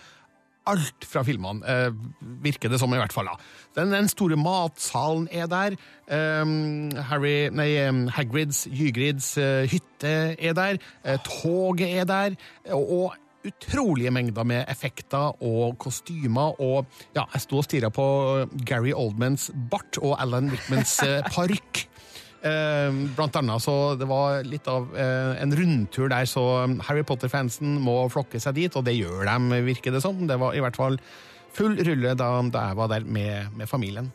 alt 0.70 1.06
fra 1.08 1.24
filmene, 1.26 1.66
eh, 1.66 1.90
virker 2.44 2.70
det 2.70 2.80
som 2.80 2.94
i 2.94 3.00
hvert 3.00 3.14
fall. 3.14 3.26
da. 3.26 3.38
Den, 3.80 3.94
den 3.96 4.08
store 4.12 4.38
matsalen 4.38 5.28
er 5.32 5.48
der. 5.50 5.78
Um, 6.12 6.92
Harry, 7.10 7.50
nei, 7.50 7.72
um, 7.88 8.08
Hagrids, 8.08 8.68
Hygrids 8.70 9.38
eh, 9.42 9.66
hytte 9.72 10.36
er 10.38 10.54
der. 10.54 10.78
eh, 11.04 11.18
toget 11.26 11.90
er 12.02 12.06
der. 12.06 12.38
Og, 12.74 12.92
og 12.92 13.14
utrolige 13.46 14.12
mengder 14.12 14.44
med 14.44 14.66
effekter 14.70 15.44
og 15.44 15.78
kostymer, 15.82 16.62
og 16.62 16.86
ja, 17.16 17.24
jeg 17.34 17.42
sto 17.42 17.58
og 17.58 17.66
stirra 17.66 17.90
på 17.90 18.06
Gary 18.68 18.94
Oldmans 18.94 19.50
bart 19.72 19.98
og 20.02 20.14
Alan 20.22 20.52
Rickmans 20.52 21.00
eh, 21.08 21.24
parykk. 21.34 21.88
Eh, 22.42 22.96
blant 23.14 23.36
annet, 23.38 23.62
så 23.62 23.94
det 24.00 24.08
var 24.10 24.42
litt 24.48 24.66
av 24.72 24.88
eh, 24.98 25.42
en 25.44 25.54
rundtur 25.54 26.10
der, 26.10 26.26
så 26.26 26.42
Harry 26.88 27.04
Potter-fansen 27.06 27.76
må 27.84 28.00
flokke 28.10 28.42
seg 28.42 28.58
dit, 28.58 28.78
og 28.78 28.88
det 28.88 28.96
gjør 28.98 29.28
de, 29.30 29.62
virker 29.68 29.94
det 29.94 30.02
som. 30.02 30.24
Det 30.26 30.40
var 30.42 30.58
i 30.58 30.64
hvert 30.64 30.80
fall 30.80 30.98
full 31.54 31.78
rulle 31.86 32.16
da, 32.18 32.32
da 32.50 32.66
jeg 32.72 32.80
var 32.80 32.90
der 32.96 33.06
med, 33.06 33.54
med 33.60 33.70
familien. 33.70 34.10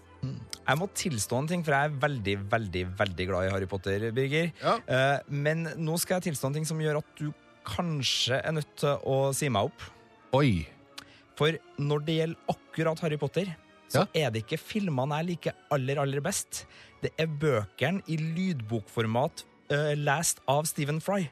Jeg 0.67 0.81
må 0.81 0.89
tilstå 0.99 1.39
en 1.39 1.51
ting, 1.53 1.63
for 1.63 1.77
jeg 1.77 1.87
er 1.87 1.99
veldig 2.03 2.37
veldig, 2.51 2.83
veldig 2.99 3.27
glad 3.29 3.47
i 3.47 3.53
Harry 3.55 3.69
Potter. 3.71 4.09
Birger. 4.17 4.51
Ja. 4.59 4.79
Eh, 4.91 5.19
men 5.31 5.69
nå 5.79 5.99
skal 6.03 6.19
jeg 6.19 6.33
tilstå 6.33 6.51
en 6.51 6.59
ting 6.59 6.67
som 6.67 6.81
gjør 6.83 6.99
at 7.05 7.21
du 7.21 7.29
kanskje 7.67 8.41
er 8.41 8.57
nødt 8.57 8.73
til 8.81 9.07
å 9.07 9.21
si 9.37 9.51
meg 9.53 9.71
opp. 9.71 9.87
Oi. 10.35 10.67
For 11.39 11.55
når 11.79 12.03
det 12.03 12.19
gjelder 12.19 12.57
akkurat 12.57 13.05
Harry 13.05 13.21
Potter, 13.21 13.55
så 13.93 14.03
er 14.17 14.33
det 14.35 14.43
ikke 14.43 14.59
filmene 14.59 15.21
jeg 15.21 15.29
liker 15.31 15.59
aller, 15.75 16.01
aller 16.03 16.23
best. 16.25 16.65
Det 17.03 17.13
er 17.21 17.33
bøkene 17.41 18.05
i 18.11 18.19
lydbokformat 18.21 19.45
uh, 19.73 19.93
lest 19.99 20.41
av 20.51 20.69
Stephen 20.71 21.03
Fry. 21.05 21.27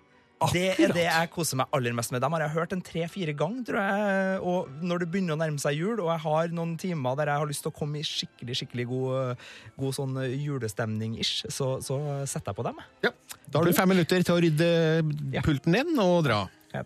Det 0.52 0.64
er 0.75 0.92
det 0.92 1.04
jeg 1.06 1.28
koser 1.33 1.56
meg 1.56 1.71
aller 1.73 1.94
mest 1.97 2.12
med. 2.12 2.21
Dem 2.21 2.35
har 2.37 2.42
jeg 2.44 2.52
hørt 2.56 2.73
en 2.75 2.83
tre-fire 2.85 3.33
ganger, 3.38 3.62
tror 3.68 3.78
jeg. 3.80 4.40
Og 4.50 4.83
når 4.85 5.04
det 5.04 5.09
begynner 5.12 5.37
å 5.37 5.40
nærme 5.40 5.62
seg 5.62 5.78
jul, 5.78 6.02
og 6.02 6.11
jeg 6.11 6.21
har 6.25 6.52
noen 6.56 6.75
timer 6.80 7.16
der 7.16 7.30
jeg 7.33 7.42
har 7.44 7.49
lyst 7.49 7.64
til 7.64 7.73
å 7.73 7.76
komme 7.78 8.00
i 8.00 8.04
skikkelig 8.04 8.59
skikkelig 8.61 8.87
god, 8.90 9.47
god 9.80 9.97
sånn 9.97 10.18
julestemning-ish, 10.26 11.47
så, 11.54 11.71
så 11.85 12.00
setter 12.28 12.52
jeg 12.52 12.59
på 12.61 12.66
dem. 12.66 12.83
Ja. 13.06 13.14
Da 13.47 13.62
har 13.62 13.71
du 13.71 13.78
fem 13.78 13.94
minutter 13.94 14.26
til 14.26 14.35
å 14.37 14.42
rydde 14.44 15.40
pulten 15.47 15.78
din 15.78 16.04
og 16.04 16.18
dra. 16.28 16.42
Ja. 16.75 16.85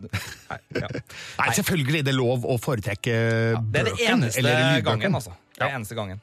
Nei, 0.00 0.58
ja. 0.78 0.88
Nei, 0.88 1.50
selvfølgelig 1.58 2.04
det 2.06 2.14
er 2.14 2.16
lov 2.16 2.46
å 2.48 2.54
foretrekke 2.62 3.16
Det 3.68 3.82
er 3.82 3.88
det 3.90 3.96
eneste 4.06 4.54
gangen, 4.86 5.18
altså. 5.18 5.34
Det 5.58 5.66
er 5.66 5.76
eneste 5.76 5.98
gangen. 5.98 6.22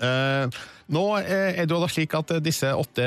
Eh, 0.00 0.62
nå 0.92 1.02
eh, 1.20 1.58
er 1.60 1.66
det 1.66 1.74
jo 1.74 1.82
da 1.82 1.90
slik 1.90 2.14
at 2.18 2.32
eh, 2.34 2.42
disse 2.44 2.70
åtte 2.76 3.04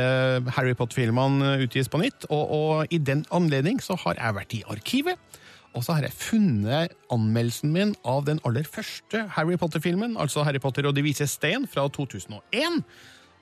Harry 0.57 0.75
Potter-filmene 0.77 1.55
utgis 1.65 1.89
på 1.91 2.01
nytt, 2.01 2.27
og, 2.29 2.43
og 2.55 2.93
i 2.93 2.99
den 3.01 3.25
anledning 3.35 3.81
så 3.83 3.97
har 4.05 4.19
jeg 4.19 4.37
vært 4.37 4.55
i 4.57 4.63
arkivet, 4.71 5.41
og 5.75 5.83
så 5.83 5.97
har 5.97 6.07
jeg 6.07 6.15
funnet 6.15 6.93
anmeldelsen 7.11 7.73
min 7.75 7.93
av 8.07 8.23
den 8.29 8.39
aller 8.47 8.67
første 8.67 9.25
Harry 9.35 9.57
Potter-filmen, 9.59 10.15
altså 10.21 10.45
Harry 10.47 10.61
Potter 10.63 10.87
og 10.87 10.95
De 10.95 11.03
vise 11.05 11.27
stein 11.27 11.67
fra 11.67 11.87
2001, 11.91 12.83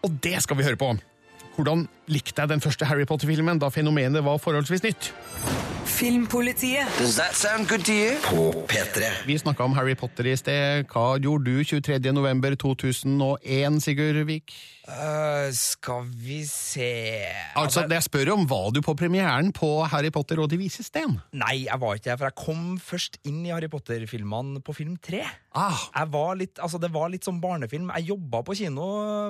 og 0.04 0.22
det 0.24 0.40
skal 0.44 0.60
vi 0.60 0.66
høre 0.68 0.80
på. 0.80 0.94
Hvordan 1.54 1.86
likte 2.10 2.42
jeg 2.42 2.50
den 2.50 2.64
første 2.64 2.88
Harry 2.90 3.06
Potter-filmen 3.06 3.62
da 3.62 3.70
fenomenet 3.72 4.26
var 4.26 4.42
forholdsvis 4.42 4.82
nytt? 4.88 5.14
Filmpolitiet. 5.94 6.88
Does 6.98 7.16
that 7.18 7.36
sound 7.36 7.68
good 7.70 7.86
to 7.86 7.94
you? 7.94 8.16
På 8.26 8.66
P3. 8.68 9.04
Vi 9.28 9.38
snakka 9.40 9.64
om 9.64 9.74
Harry 9.78 9.94
Potter 9.96 10.26
i 10.28 10.36
sted. 10.38 10.88
Hva 10.90 11.20
gjorde 11.22 11.46
du 11.54 11.62
23. 11.64 12.00
november 12.16 12.56
2001, 12.58 13.78
Sigurd 13.86 14.24
Vik? 14.26 14.56
Uh, 14.84 15.48
skal 15.56 16.10
vi 16.12 16.42
se 16.44 16.90
Altså, 17.56 17.86
jeg 17.88 18.04
spør 18.04 18.34
om, 18.34 18.42
Var 18.50 18.74
du 18.76 18.82
på 18.84 18.92
premieren 19.00 19.54
på 19.56 19.70
Harry 19.88 20.10
Potter 20.12 20.42
og 20.44 20.50
De 20.52 20.58
vises 20.60 20.90
sten? 20.92 21.14
Nei, 21.32 21.62
jeg 21.70 21.80
var 21.80 21.96
ikke 21.96 22.10
det, 22.10 22.18
for 22.20 22.28
jeg 22.28 22.36
kom 22.42 22.66
først 22.84 23.16
inn 23.24 23.46
i 23.48 23.54
Harry 23.54 23.70
Potter-filmene 23.72 24.60
på 24.60 24.76
film 24.76 24.98
tre. 25.00 25.22
Ah, 25.56 25.86
Jeg 25.94 26.10
var 26.12 26.36
litt, 26.36 26.60
altså 26.60 26.82
Det 26.84 26.90
var 26.92 27.14
litt 27.14 27.24
som 27.24 27.40
barnefilm. 27.40 27.94
Jeg 27.96 28.10
jobba 28.10 28.42
på 28.44 28.58
kino 28.60 28.90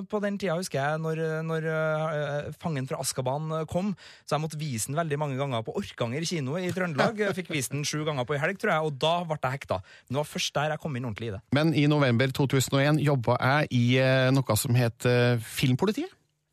på 0.09 0.23
den 0.23 0.39
tida, 0.41 0.55
husker 0.57 0.79
jeg, 0.79 1.03
når, 1.03 1.21
når 1.45 1.69
uh, 1.69 2.49
Fangen 2.63 2.89
fra 2.89 3.03
Askaban 3.03 3.51
kom. 3.69 3.93
Så 4.25 4.33
jeg 4.39 4.45
måtte 4.47 4.57
vise 4.61 4.89
den 4.89 4.97
veldig 4.97 5.21
mange 5.21 5.37
ganger 5.37 5.61
på 5.67 5.75
Orkanger 5.83 6.25
kino 6.25 6.52
i 6.61 6.71
Trøndelag. 6.73 7.19
Jeg 7.19 7.37
fikk 7.37 7.51
vist 7.53 7.73
den 7.73 7.85
sju 7.87 8.03
ganger 8.07 8.27
på 8.27 8.35
ei 8.35 8.41
helg, 8.41 8.59
tror 8.61 8.73
jeg, 8.73 8.89
og 8.89 8.97
da 9.01 9.13
ble 9.27 9.37
jeg 9.41 9.57
hekta. 9.57 9.79
Men 10.07 10.17
det 10.17 10.21
var 10.21 10.29
først 10.29 10.57
der 10.57 10.73
jeg 10.75 10.83
kom 10.83 10.97
inn 10.99 11.07
ordentlig 11.09 11.31
i 11.31 11.35
det. 11.35 11.41
Men 11.57 11.73
i 11.77 11.85
november 11.91 12.33
2001 12.39 12.99
jobba 13.03 13.37
jeg 13.39 13.71
i 13.79 13.85
eh, 14.03 14.27
noe 14.35 14.59
som 14.59 14.77
het 14.77 15.09
eh, 15.09 15.39
Filmpolitiet. 15.41 16.11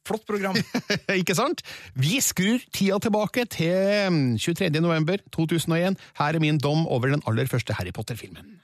Flott 0.09 0.25
program. 0.27 0.57
Ikke 1.21 1.37
sant? 1.37 1.61
Vi 1.95 2.21
skrur 2.25 2.63
tida 2.73 2.99
tilbake 3.03 3.45
til 3.53 4.11
mm, 4.11 4.39
23. 4.41 4.71
november 4.81 5.21
2001. 5.37 6.01
Her 6.19 6.39
er 6.39 6.43
min 6.43 6.59
dom 6.59 6.87
over 6.89 7.13
den 7.13 7.23
aller 7.29 7.47
første 7.51 7.77
Harry 7.79 7.93
Potter-filmen. 7.95 8.59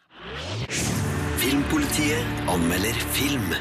Filmpolitiet 1.37 2.49
anmelder 2.49 2.97
film. 3.15 3.53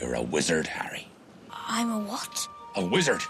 You're 0.00 0.14
a 0.14 0.22
wizard, 0.22 0.66
Harry. 0.66 1.06
I'm 1.50 1.90
a 1.90 1.98
what? 1.98 2.48
A 2.76 2.84
wizard. 2.84 3.22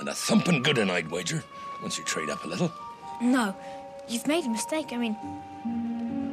And 0.00 0.08
a 0.08 0.14
thumping 0.14 0.62
good 0.62 0.78
one, 0.78 0.90
I'd 0.90 1.10
wager, 1.10 1.42
once 1.82 1.98
you 1.98 2.04
trade 2.04 2.30
up 2.30 2.44
a 2.44 2.48
little. 2.48 2.70
No, 3.20 3.52
you've 4.08 4.26
made 4.26 4.44
a 4.44 4.48
mistake. 4.48 4.92
I 4.92 4.96
mean, 4.96 5.16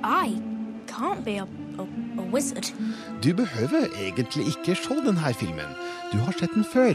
I 0.03 0.39
can't 0.87 1.25
be 1.25 1.37
a, 1.37 1.47
a, 1.79 1.87
a 2.17 2.21
wizard. 2.31 2.65
Du 3.23 3.33
behøver 3.33 3.87
egentlig 3.97 4.45
ikke 4.47 4.75
se 4.75 4.95
denne 4.95 5.33
filmen. 5.33 5.75
Du 6.11 6.17
har 6.17 6.31
sett 6.31 6.53
den 6.53 6.65
før. 6.73 6.93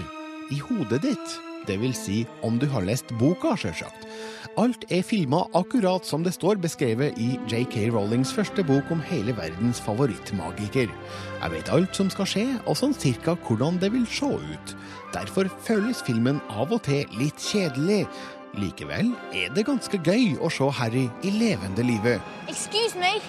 I 0.50 0.59
hodet 0.59 1.03
ditt. 1.03 1.41
Det 1.69 1.76
vil 1.81 1.93
si 1.95 2.23
om 2.47 2.59
du 2.59 2.67
har 2.73 2.85
lest 2.87 3.11
boka, 3.21 3.52
sjølsagt. 3.59 4.07
Alt 4.59 4.85
er 4.90 5.05
filma 5.07 5.45
akkurat 5.55 6.07
som 6.09 6.25
det 6.25 6.33
står 6.35 6.59
beskrevet 6.62 7.19
i 7.21 7.37
JK 7.50 7.93
Rowlings 7.95 8.33
første 8.35 8.64
bok 8.67 8.90
om 8.90 9.02
hele 9.07 9.35
verdens 9.37 9.81
favorittmagiker. 9.85 10.90
Jeg 10.90 11.55
vet 11.55 11.71
alt 11.73 11.97
som 11.97 12.11
skal 12.11 12.29
skje, 12.29 12.45
og 12.67 12.79
sånn 12.81 12.97
cirka 12.97 13.37
hvordan 13.47 13.79
det 13.81 13.93
vil 13.95 14.09
se 14.11 14.26
ut. 14.26 14.75
Derfor 15.14 15.50
føles 15.67 16.02
filmen 16.07 16.43
av 16.50 16.73
og 16.75 16.83
til 16.88 17.07
litt 17.21 17.38
kjedelig. 17.40 18.07
Likevel 18.59 19.12
er 19.37 19.52
det 19.55 19.69
ganske 19.69 20.00
gøy 20.02 20.35
å 20.43 20.50
se 20.50 20.67
Harry 20.81 21.07
i 21.23 21.31
levende 21.31 21.87
livet. 21.87 22.19
Excuse 22.50 22.99
me. 22.99 23.21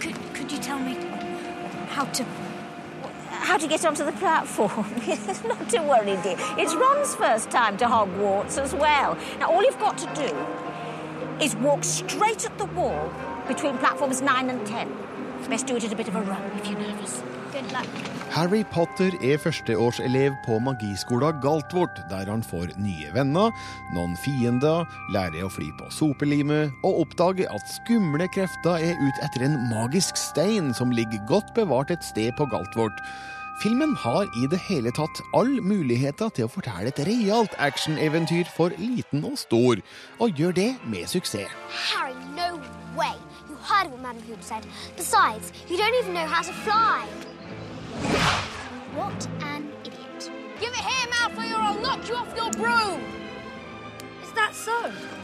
Could, 0.00 0.16
could 0.32 0.50
you 0.50 0.58
tell 0.58 0.78
me 0.78 0.96
how 1.90 2.06
to 2.16 2.24
how 3.40 3.56
to 3.56 3.66
get 3.66 3.84
onto 3.84 4.04
the 4.04 4.12
platform? 4.12 4.86
Not 5.48 5.68
to 5.70 5.82
worry, 5.82 6.16
dear. 6.22 6.36
It's 6.58 6.74
Ron's 6.74 7.14
first 7.14 7.50
time 7.50 7.76
to 7.78 7.86
Hogwarts 7.86 8.58
as 8.58 8.74
well. 8.74 9.16
Now, 9.38 9.50
all 9.50 9.62
you've 9.62 9.78
got 9.78 9.98
to 9.98 10.06
do 10.14 11.44
is 11.44 11.56
walk 11.56 11.84
straight 11.84 12.44
at 12.44 12.56
the 12.58 12.66
wall 12.66 13.12
between 13.48 13.78
platforms 13.78 14.20
nine 14.20 14.50
and 14.50 14.64
ten. 14.66 14.94
Best 15.48 15.66
do 15.66 15.74
it 15.74 15.82
at 15.82 15.92
a 15.92 15.96
bit 15.96 16.06
of 16.06 16.14
a 16.14 16.22
run 16.22 16.42
if 16.58 16.68
you're 16.68 16.78
nervous. 16.78 17.22
Harry 18.30 18.62
Potter 18.70 19.14
er 19.26 19.40
førsteårselev 19.42 20.36
på 20.44 20.58
magiskolen 20.62 21.40
Galtvort, 21.42 21.98
der 22.10 22.30
han 22.30 22.44
får 22.46 22.70
nye 22.78 23.10
venner, 23.14 23.50
noen 23.96 24.14
fiender, 24.22 24.86
lærer 25.10 25.46
å 25.46 25.50
fly 25.50 25.66
på 25.80 25.88
sopelimet 25.94 26.70
og 26.86 27.02
oppdager 27.02 27.50
at 27.50 27.72
skumle 27.74 28.28
krefter 28.30 28.78
er 28.78 29.00
ute 29.02 29.26
etter 29.26 29.48
en 29.48 29.58
magisk 29.72 30.18
stein 30.20 30.70
som 30.78 30.94
ligger 30.94 31.22
godt 31.30 31.50
bevart 31.58 31.90
et 31.90 32.06
sted 32.06 32.30
på 32.38 32.46
Galtvort. 32.52 33.02
Filmen 33.60 33.96
har 33.96 34.30
i 34.40 34.46
det 34.48 34.60
hele 34.70 34.92
tatt 34.96 35.20
all 35.36 35.58
muligheter 35.60 36.30
til 36.32 36.46
å 36.46 36.52
fortelle 36.52 36.88
et 36.88 37.02
realt 37.04 37.52
actioneventyr 37.60 38.48
for 38.54 38.72
liten 38.80 39.26
og 39.28 39.36
stor, 39.42 39.82
og 40.16 40.38
gjør 40.38 40.56
det 40.56 40.70
med 40.88 41.10
suksess. 41.10 41.50
Harry, 41.90 42.16
no 42.38 42.56
way. 42.96 43.18
You 43.50 43.58
heard 43.60 43.90
what 43.90 44.00
Madam 44.00 44.22
Hoop 44.30 44.40
said. 44.40 44.64
Besides, 44.96 45.52
you 45.68 45.76
don't 45.76 45.94
even 46.00 46.14
know 46.14 46.24
how 46.24 46.40
to 46.40 46.52
fly. 46.64 47.29
What 48.96 49.28
an 49.42 49.70
idiot. 49.84 50.30
Give 50.60 50.72
it 50.72 50.84
here, 50.90 51.06
Malfoy, 51.12 51.48
or 51.52 51.62
I'll 51.68 51.80
knock 51.80 52.08
you 52.08 52.16
off 52.16 52.34
your 52.36 52.50
broom. 52.50 53.00
Is 54.22 54.32
that 54.34 54.54
so? 54.54 54.76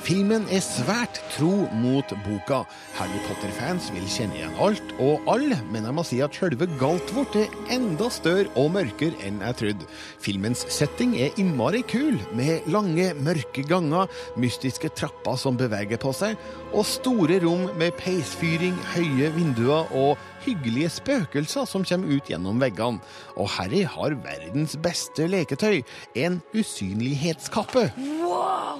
Filmen 0.06 0.45
er 0.54 0.62
svært 0.62 1.18
tro 1.35 1.66
mot 1.75 2.12
boka. 2.23 2.61
Harry 2.95 3.18
Potter-fans 3.26 3.88
vil 3.90 4.04
kjenne 4.06 4.37
igjen 4.38 4.54
alt 4.62 4.92
og 5.02 5.25
alle, 5.33 5.59
men 5.75 5.83
jeg 5.83 5.97
må 5.97 6.04
si 6.06 6.21
at 6.23 6.37
selve 6.38 6.68
Galtvort 6.78 7.35
er 7.40 7.50
enda 7.75 8.06
større 8.14 8.52
og 8.54 8.71
mørkere 8.76 9.18
enn 9.26 9.40
jeg 9.42 9.59
trodde. 9.59 9.88
Filmens 10.23 10.62
setting 10.71 11.16
er 11.18 11.35
innmari 11.42 11.83
kul, 11.90 12.21
med 12.38 12.68
lange, 12.71 13.09
mørke 13.18 13.66
ganger, 13.66 14.06
mystiske 14.38 14.92
trapper 14.95 15.40
som 15.42 15.59
beveger 15.59 15.99
på 15.99 16.14
seg, 16.14 16.38
og 16.71 16.87
store 16.87 17.40
rom 17.42 17.66
med 17.75 17.99
peisfyring, 17.99 18.78
høye 18.95 19.33
vinduer 19.35 19.90
og 19.90 20.14
hyggelige 20.46 20.88
spøkelser 20.96 21.66
som 21.68 21.84
kommer 21.84 22.16
ut 22.16 22.30
gjennom 22.30 22.60
veggene. 22.62 23.02
Og 23.36 23.50
Harry 23.58 23.82
har 23.84 24.16
verdens 24.24 24.76
beste 24.82 25.26
leketøy, 25.28 25.82
en 26.14 26.40
usynlighetskappe. 26.54 27.90
Wow! 27.98 28.78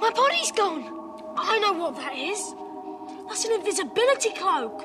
My 0.00 0.10
body's 0.10 0.52
gone. 0.56 0.84
I 1.36 1.58
know 1.60 1.72
what 1.72 1.96
that 1.96 2.16
is. 2.16 2.40
That's 3.28 3.44
an 3.44 3.52
invisibility 3.60 4.30
cloak. 4.36 4.84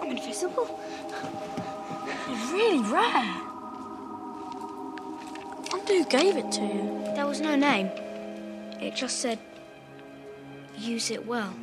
I'm 0.00 0.10
invisible. 0.10 0.68
It's 2.28 2.52
really 2.52 2.80
rare. 2.80 3.30
I 5.62 5.76
wonder 5.76 5.94
who 5.98 6.04
gave 6.04 6.36
it 6.36 6.52
to 6.52 6.62
you. 6.62 7.12
There 7.14 7.26
was 7.26 7.40
no 7.40 7.56
name. 7.56 7.90
It 8.80 8.94
just 8.94 9.20
said, 9.20 9.38
use 10.76 11.10
it 11.10 11.26
well. 11.26 11.54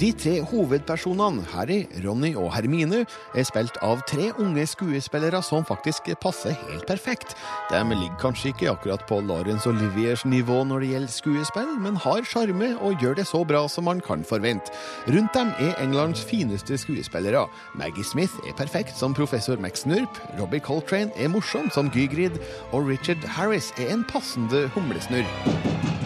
De 0.00 0.10
tre 0.12 0.40
hovedpersonene, 0.50 1.44
Harry, 1.52 1.84
Ronny 2.04 2.32
og 2.34 2.50
Hermine, 2.54 3.04
er 3.34 3.46
spilt 3.46 3.76
av 3.84 4.02
tre 4.08 4.30
unge 4.42 4.64
skuespillere 4.66 5.40
som 5.44 5.66
faktisk 5.66 6.10
passer 6.22 6.56
helt 6.68 6.86
perfekt. 6.88 7.36
De 7.70 7.82
ligger 7.90 8.16
kanskje 8.20 8.50
ikke 8.52 8.72
akkurat 8.72 9.04
på 9.08 9.20
Laurence 9.24 9.68
Oliviers 9.70 10.24
nivå 10.24 10.62
når 10.66 10.84
det 10.84 10.90
gjelder 10.92 11.14
skuespill, 11.16 11.74
men 11.84 12.00
har 12.02 12.24
sjarme 12.28 12.72
og 12.80 13.02
gjør 13.02 13.18
det 13.20 13.28
så 13.30 13.44
bra 13.46 13.64
som 13.70 13.88
man 13.88 14.02
kan 14.04 14.24
forvente. 14.26 14.72
Rundt 15.08 15.34
dem 15.36 15.52
er 15.58 15.76
Englands 15.82 16.24
fineste 16.24 16.78
skuespillere. 16.80 17.46
Maggie 17.78 18.04
Smith 18.04 18.34
er 18.48 18.56
perfekt 18.58 18.96
som 18.98 19.14
professor 19.14 19.60
Max 19.60 19.86
Nurp, 19.86 20.20
Robbie 20.40 20.60
Coltrane 20.60 21.12
er 21.16 21.30
morsom 21.32 21.70
som 21.74 21.90
Gygrid, 21.94 22.40
og 22.72 22.88
Richard 22.88 23.24
Harris 23.36 23.72
er 23.78 23.94
en 23.94 24.04
passende 24.10 24.68
humlesnurr. 24.74 26.03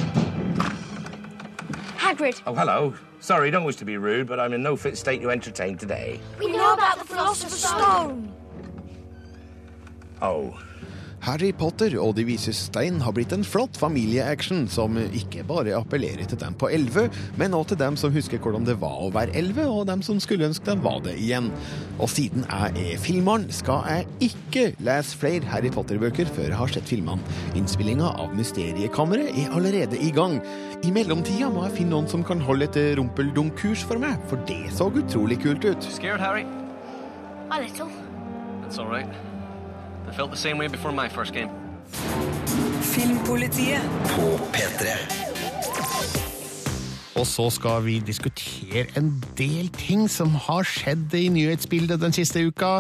Hagrid, 2.19 2.43
Oh, 2.47 2.55
hello. 2.55 2.95
Sorry, 3.21 3.51
don't 3.51 3.65
wish 3.65 3.77
to 3.77 3.85
be 3.85 3.97
rude, 3.97 4.27
but 4.27 4.41
I'm 4.41 4.53
in 4.53 4.63
no 4.63 4.77
fit 4.77 4.99
state 4.99 5.23
to 5.23 5.31
entertain 5.31 5.77
today. 5.77 6.21
we 6.39 6.51
know 6.51 6.75
about 6.75 6.99
the 6.99 7.05
Philosopher's 7.05 7.65
Stone. 7.65 8.33
Oh. 10.21 10.59
Harry 11.27 11.51
Potter 11.57 11.97
og 12.01 12.15
De 12.19 12.25
vises 12.27 12.59
stein 12.69 13.01
har 13.03 13.15
blitt 13.17 13.33
en 13.35 13.45
flott 13.47 13.77
familieaction 13.81 14.67
som 14.71 14.97
ikke 14.99 15.45
bare 15.49 15.75
appellerer 15.79 16.29
til 16.29 16.39
dem 16.41 16.57
på 16.59 16.71
11, 16.71 17.09
men 17.41 17.57
også 17.57 17.73
til 17.73 17.81
dem 17.83 17.99
som 18.01 18.15
husker 18.15 18.41
hvordan 18.43 18.67
det 18.69 18.79
var 18.83 18.97
å 19.03 19.11
være 19.15 19.35
11, 19.37 19.67
og 19.67 19.87
dem 19.91 20.05
som 20.07 20.21
skulle 20.23 20.49
ønske 20.49 20.69
dem 20.69 20.83
var 20.85 21.01
det 21.05 21.17
igjen. 21.19 21.51
Og 21.99 22.11
siden 22.13 22.47
jeg 22.47 22.87
er 22.95 23.03
filmeren, 23.03 23.49
skal 23.55 23.85
jeg 23.91 24.31
ikke 24.31 24.65
lese 24.87 25.19
flere 25.19 25.49
Harry 25.51 25.73
Potter-bøker 25.75 26.31
før 26.35 26.51
jeg 26.53 26.61
har 26.61 26.75
sett 26.75 26.91
filmene. 26.91 27.39
Innspillinga 27.59 28.13
av 28.23 28.35
Mysteriekammeret 28.39 29.35
er 29.35 29.55
allerede 29.59 29.99
i 30.01 30.13
gang. 30.15 30.39
I 30.87 30.93
mellomtida 30.95 31.51
må 31.51 31.67
jeg 31.67 31.81
finne 31.81 31.97
noen 31.97 32.11
som 32.11 32.23
kan 32.27 32.43
holde 32.47 32.71
et 32.71 32.99
rumpeldunk-kurs 33.01 33.83
for 33.89 34.01
meg, 34.03 34.21
for 34.31 34.41
det 34.51 34.69
så 34.79 34.87
utrolig 34.89 35.41
kult 35.43 35.67
ut. 35.67 35.91
Scared, 35.93 36.23
Harry? 36.23 36.47
A 37.51 37.61
little. 37.61 37.91
That's 38.63 38.79
all 38.79 38.87
right. 38.87 39.28
I 40.09 40.13
felt 40.15 40.31
the 40.31 40.37
same 40.37 40.59
way 40.59 40.69
before 40.69 40.93
my 40.93 41.09
first 41.09 41.35
game. 41.35 41.51
Filmpolitiet 42.83 43.83
På 44.09 44.39
P3. 44.53 44.89
Og 47.19 47.27
så 47.27 47.51
skal 47.51 47.83
vi 47.85 47.99
diskutere 48.01 48.87
en 48.97 49.11
del 49.37 49.69
ting 49.75 50.07
som 50.11 50.33
har 50.47 50.65
skjedd 50.65 51.13
i 51.19 51.27
nyhetsbildet 51.35 52.01
den 52.01 52.15
siste 52.17 52.41
uka 52.47 52.79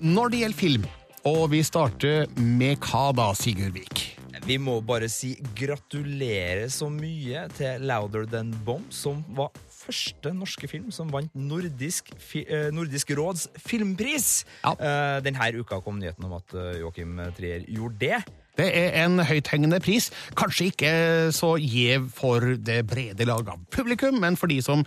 når 0.00 0.32
det 0.32 0.40
gjelder 0.44 0.60
film. 0.60 0.86
Og 1.26 1.50
vi 1.52 1.62
starter 1.66 2.30
med 2.38 2.78
hva 2.86 3.10
da, 3.16 3.32
Sigurd 3.34 3.74
Vik? 3.76 4.04
Vi 4.46 4.60
må 4.62 4.78
bare 4.86 5.08
si 5.10 5.34
gratulerer 5.58 6.68
så 6.70 6.86
mye 6.92 7.48
til 7.58 7.82
Louder 7.84 8.28
Than 8.30 8.54
Bomb, 8.64 8.86
som 8.94 9.24
var 9.34 9.50
første 9.86 10.32
norske 10.34 10.68
film 10.70 10.90
som 10.94 11.10
vant 11.12 11.32
Nordisk, 11.34 12.10
fi, 12.18 12.44
eh, 12.44 12.68
Nordisk 12.74 13.12
råds 13.16 13.48
filmpris. 13.62 14.44
Ja. 14.64 15.20
denne 15.22 15.52
uka 15.56 15.80
kom 15.80 16.00
nyheten 16.00 16.26
om 16.26 16.36
at 16.38 16.54
eh, 16.54 16.80
Joakim 16.82 17.20
Trier 17.36 17.64
gjorde 17.68 17.98
det. 18.00 18.24
Det 18.56 18.70
er 18.72 19.04
en 19.04 19.20
høythengende 19.20 19.80
pris. 19.84 20.08
Kanskje 20.36 20.70
ikke 20.70 20.92
så 21.36 21.56
gjev 21.60 22.08
for 22.16 22.56
det 22.56 22.80
brede 22.88 23.26
lag 23.28 23.48
av 23.52 23.60
publikum, 23.70 24.16
men 24.22 24.38
for 24.40 24.48
de 24.48 24.62
som 24.64 24.84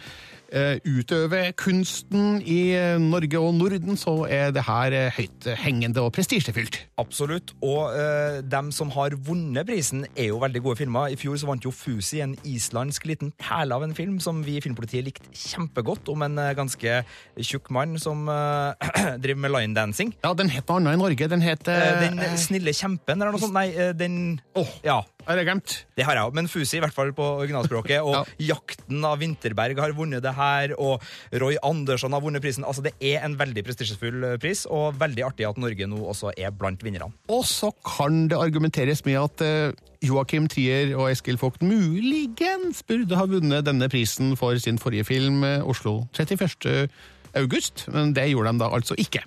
eh, 0.51 0.77
utøver 0.85 1.51
kunsten 1.59 2.39
i 2.41 2.73
eh, 2.77 2.97
Norge 3.01 3.39
og 3.39 3.53
Norden, 3.57 3.97
så 3.99 4.23
er 4.29 4.51
det 4.55 4.65
her 4.67 4.97
høyt 5.15 5.29
høythengende 5.39 6.01
og 6.03 6.13
prestisjefylt. 6.15 6.77
Absolutt. 6.99 7.53
Og 7.65 7.93
eh, 7.95 8.39
dem 8.45 8.71
som 8.75 8.91
har 8.95 9.15
vunnet 9.25 9.67
prisen, 9.69 10.05
er 10.15 10.31
jo 10.31 10.39
veldig 10.41 10.61
gode 10.65 10.79
filmer. 10.81 11.13
I 11.13 11.17
fjor 11.19 11.37
så 11.39 11.49
vant 11.49 11.65
jo 11.65 11.71
Fusi, 11.73 12.21
en 12.23 12.35
islandsk 12.47 13.05
liten 13.09 13.31
perle 13.39 13.75
av 13.77 13.85
en 13.85 13.95
film 13.97 14.19
som 14.23 14.41
vi 14.45 14.57
i 14.57 14.63
Filmpolitiet 14.63 15.05
likte 15.05 15.31
kjempegodt, 15.33 16.09
om 16.11 16.25
en 16.25 16.37
eh, 16.41 16.53
ganske 16.57 17.01
tjukk 17.39 17.71
mann 17.75 17.97
som 18.01 18.27
eh, 18.29 18.89
driver 19.23 19.43
med 19.45 19.55
linedancing. 19.55 20.13
Ja, 20.25 20.33
den 20.37 20.51
het 20.53 20.67
noe 20.69 20.81
annet 20.81 20.97
i 20.97 21.03
Norge. 21.03 21.29
Den 21.31 21.45
het 21.45 21.67
Eh, 21.69 21.99
Den 21.99 22.37
snille 22.39 22.71
kjempen, 22.73 23.19
eller 23.19 23.33
noe 23.35 23.41
sånt. 23.41 23.53
Nei, 23.53 23.91
den 23.97 24.39
oh. 24.57 24.69
Ja. 24.85 25.01
Har 25.29 25.37
jeg 25.37 25.45
glemt? 25.45 25.73
Det 25.93 26.05
har 26.07 26.17
jeg 26.17 26.25
òg, 26.25 26.33
men 26.33 26.47
Fusi, 26.49 26.79
i 26.79 26.81
hvert 26.81 26.95
fall 26.95 27.11
på 27.13 27.21
originalspråket. 27.43 28.01
Og 28.01 28.25
Jakten 28.49 29.03
av 29.05 29.19
Vinterberg 29.21 29.77
har 29.77 29.91
vunnet 29.93 30.23
det 30.25 30.31
her, 30.33 30.71
og 30.81 31.03
Roy 31.43 31.59
Andersson 31.61 32.15
har 32.17 32.23
vunnet 32.23 32.41
prisen. 32.41 32.65
Altså, 32.65 32.81
Det 32.81 32.95
er 32.97 33.21
en 33.27 33.35
veldig 33.37 33.61
prestisjefull 33.67 34.25
eh, 34.25 34.39
pris, 34.41 34.63
og 34.65 34.97
veldig 34.97 35.27
artig 35.27 35.45
at 35.45 35.59
Norge 35.61 35.85
nå 35.85 35.99
også 36.01 36.33
er 36.33 36.49
blant 36.49 36.81
vinnerne. 36.81 37.13
Og 37.29 37.45
så 37.45 37.69
kan 37.85 38.23
det 38.31 38.39
argumenteres 38.41 39.03
med 39.05 39.19
at 39.21 39.43
eh, 39.45 39.77
Joakim 40.01 40.49
Trier 40.49 40.95
og 40.97 41.11
Eskil 41.11 41.37
Vogt 41.37 41.61
muligens 41.61 42.81
burde 42.89 43.19
ha 43.19 43.29
vunnet 43.29 43.69
denne 43.69 43.91
prisen 43.93 44.33
for 44.39 44.57
sin 44.57 44.81
forrige 44.81 45.05
film, 45.11 45.43
eh, 45.45 45.61
Oslo 45.61 46.07
31. 46.17 46.89
august, 47.37 47.85
men 47.93 48.17
det 48.17 48.31
gjorde 48.31 48.55
de 48.55 48.65
da 48.65 48.73
altså 48.73 48.97
ikke. 48.97 49.21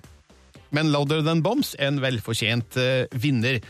Men 0.75 0.91
Louder 0.91 1.23
Than 1.23 1.45
Bombs 1.45 1.77
er 1.79 1.93
en 1.93 2.03
velfortjent 2.03 2.75
vinner. 3.23 3.61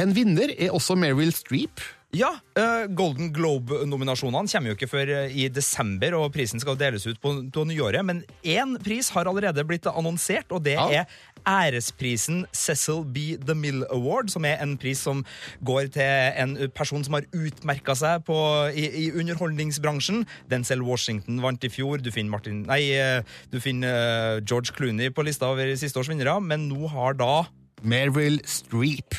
En 0.00 0.12
vinner 0.16 0.52
er 0.58 0.74
også 0.76 0.96
Meryl 0.98 1.32
Streep. 1.32 1.80
Ja, 2.16 2.30
eh, 2.56 2.86
Golden 2.96 3.32
Globe-nominasjonene 3.34 4.48
kommer 4.48 4.70
jo 4.70 4.76
ikke 4.76 4.88
før 4.88 5.10
eh, 5.12 5.32
i 5.36 5.48
desember, 5.52 6.14
og 6.16 6.30
prisen 6.32 6.62
skal 6.62 6.78
deles 6.78 7.04
ut 7.08 7.18
på, 7.20 7.32
på 7.52 7.64
nyåret. 7.68 8.04
Men 8.06 8.22
én 8.46 8.76
pris 8.80 9.10
har 9.12 9.28
allerede 9.28 9.64
blitt 9.68 9.88
annonsert, 9.90 10.52
og 10.54 10.62
det 10.64 10.76
er 10.78 11.10
æresprisen 11.46 12.44
Cecil 12.56 13.02
B. 13.12 13.36
DeMille 13.42 13.88
Award, 13.92 14.30
som 14.32 14.46
er 14.48 14.62
en 14.64 14.76
pris 14.80 15.02
som 15.02 15.24
går 15.66 15.90
til 15.98 16.40
en 16.40 16.56
person 16.76 17.04
som 17.04 17.18
har 17.18 17.28
utmerka 17.36 17.96
seg 17.98 18.24
på, 18.28 18.38
i, 18.72 18.86
i 18.86 19.06
underholdningsbransjen. 19.12 20.24
Denzel 20.52 20.86
Washington 20.86 21.42
vant 21.44 21.66
i 21.66 21.72
fjor. 21.72 22.00
Du 22.00 22.12
finner, 22.14 22.32
Martin, 22.38 22.64
nei, 22.70 22.82
eh, 22.96 23.38
du 23.52 23.60
finner 23.60 24.40
George 24.46 24.72
Clooney 24.78 25.12
på 25.12 25.26
lista 25.26 25.52
over 25.52 25.74
siste 25.76 26.00
års 26.00 26.12
vinnere, 26.12 26.38
men 26.40 26.70
nå 26.70 26.92
har 26.94 27.18
da 27.18 27.46
Meryl 27.84 28.40
Streep 28.48 29.18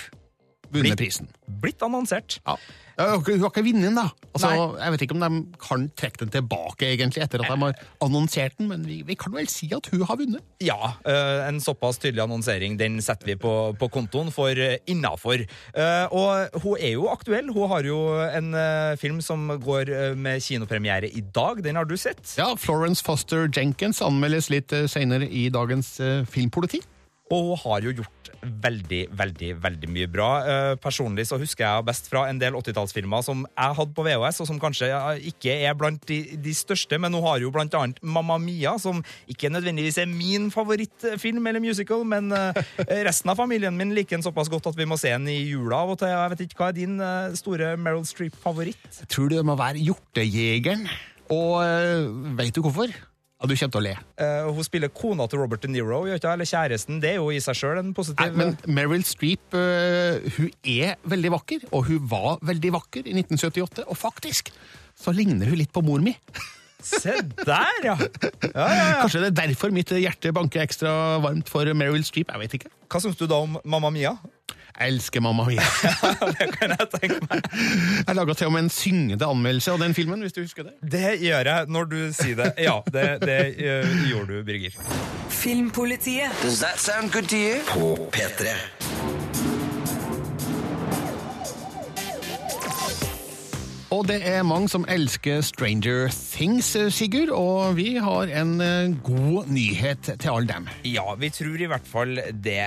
vunnet 0.74 1.00
prisen. 1.00 1.32
Blitt 1.62 1.82
annonsert. 1.86 2.40
Ja. 2.46 2.58
Hun 2.98 3.44
har 3.44 3.52
ikke 3.52 3.62
vunnet 3.62 3.86
den, 3.86 3.98
da. 4.00 4.08
Altså, 4.34 4.50
jeg 4.80 4.94
vet 4.94 5.04
ikke 5.06 5.14
om 5.14 5.22
de 5.22 5.58
kan 5.62 5.84
trekke 6.00 6.24
den 6.24 6.32
tilbake 6.34 6.88
egentlig 6.96 7.22
etter 7.22 7.44
at 7.44 7.52
de 7.52 7.58
har 7.62 7.84
annonsert 8.02 8.56
den, 8.58 8.72
men 8.72 8.88
vi, 8.90 9.04
vi 9.06 9.14
kan 9.20 9.36
vel 9.36 9.46
si 9.52 9.70
at 9.76 9.86
hun 9.92 10.02
har 10.10 10.18
vunnet. 10.18 10.42
Ja, 10.66 10.96
eh, 11.06 11.44
en 11.46 11.62
såpass 11.62 12.02
tydelig 12.02 12.24
annonsering 12.26 12.80
den 12.80 12.98
setter 13.06 13.30
vi 13.30 13.38
på, 13.38 13.54
på 13.78 13.92
kontoen 13.94 14.34
for 14.34 14.50
uh, 14.50 14.80
innafor. 14.90 15.46
Eh, 15.46 16.06
og 16.10 16.58
hun 16.64 16.82
er 16.82 16.96
jo 16.96 17.06
aktuell. 17.14 17.54
Hun 17.54 17.70
har 17.70 17.86
jo 17.86 18.02
en 18.26 18.52
eh, 18.58 18.98
film 18.98 19.22
som 19.22 19.46
går 19.62 19.94
eh, 19.94 20.18
med 20.18 20.42
kinopremiere 20.42 21.14
i 21.14 21.22
dag. 21.22 21.62
Den 21.62 21.78
har 21.78 21.86
du 21.86 21.98
sett? 22.02 22.26
Ja, 22.40 22.56
Florence 22.58 23.06
Foster 23.06 23.46
Jenkins 23.46 24.02
anmeldes 24.02 24.50
litt 24.50 24.74
senere 24.90 25.30
i 25.30 25.48
dagens 25.54 25.98
filmpolitikk. 25.98 26.38
Filmpoliti. 26.38 26.97
Og 27.34 27.52
hun 27.52 27.60
har 27.66 27.84
jo 27.84 27.96
gjort 28.00 28.18
veldig, 28.42 29.02
veldig 29.18 29.50
veldig 29.64 29.90
mye 29.92 30.08
bra. 30.12 30.30
Eh, 30.48 30.74
personlig 30.82 31.28
så 31.30 31.40
husker 31.42 31.66
jeg 31.66 31.86
best 31.88 32.10
fra 32.12 32.26
en 32.30 32.40
del 32.42 32.56
80-tallsfilmer 32.58 33.26
som 33.26 33.44
jeg 33.48 33.78
hadde 33.80 33.96
på 33.98 34.06
VHS, 34.06 34.42
og 34.44 34.50
som 34.52 34.62
kanskje 34.62 34.90
ikke 35.32 35.58
er 35.68 35.76
blant 35.78 36.04
de, 36.10 36.22
de 36.44 36.54
største, 36.56 37.00
men 37.02 37.16
hun 37.16 37.26
har 37.26 37.42
jo 37.44 37.52
blant 37.54 37.76
annet 37.78 38.00
Mamma 38.02 38.38
Mia, 38.42 38.78
som 38.82 39.02
ikke 39.30 39.52
nødvendigvis 39.54 40.00
er 40.04 40.10
min 40.12 40.50
favorittfilm 40.54 41.52
eller 41.52 41.64
musical, 41.64 42.06
men 42.08 42.32
eh, 42.36 42.62
resten 43.08 43.34
av 43.34 43.40
familien 43.42 43.76
min 43.78 43.96
liker 43.98 44.18
den 44.18 44.26
såpass 44.26 44.52
godt 44.54 44.72
at 44.72 44.80
vi 44.80 44.88
må 44.90 45.00
se 45.00 45.12
den 45.14 45.28
i 45.32 45.42
jula 45.42 45.84
av 45.84 45.96
og 45.96 46.02
til. 46.02 46.14
Jeg 46.14 46.34
vet 46.34 46.46
ikke, 46.48 46.62
Hva 46.62 46.72
er 46.72 46.80
din 46.80 46.98
eh, 47.04 47.36
store 47.38 47.76
Meryl 47.82 48.08
Streep-favoritt? 48.08 49.04
Tror 49.12 49.30
du 49.30 49.38
det 49.38 49.46
må 49.46 49.58
være 49.60 49.84
Hjortejegeren. 49.84 50.88
Og 51.34 51.60
veit 52.40 52.56
du 52.56 52.62
hvorfor? 52.64 52.94
Ja, 53.38 53.46
Du 53.46 53.54
kommer 53.54 53.74
til 53.76 53.80
å 53.80 53.86
le. 53.86 53.94
Uh, 54.18 54.50
hun 54.58 54.66
spiller 54.66 54.90
kona 54.90 55.28
til 55.30 55.42
Robert 55.44 55.62
De 55.62 55.70
Niro, 55.70 56.00
eller 56.10 56.48
kjæresten. 56.50 56.98
Det 57.04 57.12
er 57.14 57.20
jo 57.20 57.30
i 57.30 57.42
seg 57.44 57.58
sjøl 57.60 57.82
en 57.84 57.94
positiv 57.98 58.34
Nei, 58.34 58.34
men 58.34 58.56
Meryl 58.66 59.06
Streep 59.06 59.54
uh, 59.54 60.18
hun 60.40 60.50
er 60.66 60.96
veldig 61.06 61.34
vakker, 61.36 61.68
og 61.70 61.86
hun 61.92 62.08
var 62.10 62.42
veldig 62.42 62.74
vakker 62.80 63.06
i 63.06 63.14
1978. 63.14 63.86
Og 63.86 64.00
faktisk 64.00 64.50
så 64.98 65.14
ligner 65.14 65.52
hun 65.52 65.62
litt 65.62 65.74
på 65.76 65.86
mor 65.86 66.02
mi. 66.02 66.16
Se 66.88 67.14
der, 67.44 67.78
ja. 67.84 67.96
ja, 67.98 68.50
ja, 68.54 68.66
ja. 68.74 68.98
Kanskje 69.04 69.22
det 69.26 69.30
er 69.32 69.38
derfor 69.44 69.74
mitt 69.74 69.92
hjerte 69.92 70.34
banker 70.34 70.62
ekstra 70.64 70.92
varmt 71.22 71.50
for 71.52 71.70
Meryl 71.78 72.06
Streep. 72.06 72.34
Jeg 72.34 72.42
vet 72.42 72.58
ikke. 72.58 72.74
Hva 72.90 73.02
syns 73.04 73.18
du 73.20 73.28
da 73.30 73.42
om 73.46 73.58
Mamma 73.66 73.94
Mia? 73.94 74.16
Elsker 74.82 75.24
Mamma 75.26 75.46
Mia. 75.48 75.64
det 76.38 76.50
kan 76.56 76.74
jeg 76.76 76.90
tenke 76.94 77.20
meg. 77.30 77.48
Jeg 78.08 78.18
laga 78.20 78.36
til 78.38 78.50
og 78.50 78.56
med 78.56 78.66
en 78.68 78.74
syngende 78.74 79.30
anmeldelse 79.30 79.74
av 79.74 79.82
den 79.82 79.98
filmen, 79.98 80.22
hvis 80.26 80.36
du 80.36 80.42
husker 80.44 80.70
det. 80.70 80.76
Det 80.82 81.18
gjør 81.24 81.52
jeg 81.52 81.72
når 81.74 81.90
du 81.94 82.00
sier 82.18 82.38
det. 82.40 82.52
Ja, 82.62 82.80
det, 82.94 83.08
det 83.26 83.40
uh, 83.62 83.98
gjorde 84.10 84.38
du, 84.38 84.44
Birger. 84.48 84.78
Filmpolitiet 85.30 86.32
Does 86.44 86.60
that 86.60 86.80
sound 86.80 87.12
good 87.12 87.30
to 87.30 87.38
you? 87.38 87.62
På 87.68 88.10
P3. 88.14 88.97
Og 93.88 94.02
det 94.04 94.18
er 94.28 94.42
mange 94.44 94.68
som 94.68 94.84
elsker 94.92 95.40
Stranger 95.48 96.10
Things, 96.12 96.74
Sigurd, 96.92 97.30
og 97.32 97.78
vi 97.78 97.94
har 98.04 98.28
en 98.36 98.58
eh, 98.60 98.96
god 99.06 99.48
nyhet 99.48 100.10
til 100.10 100.28
alle 100.28 100.50
dem. 100.50 100.66
Ja, 100.84 101.06
vi 101.16 101.30
tror 101.32 101.56
i 101.64 101.70
hvert 101.72 101.88
fall 101.88 102.20
det. 102.36 102.58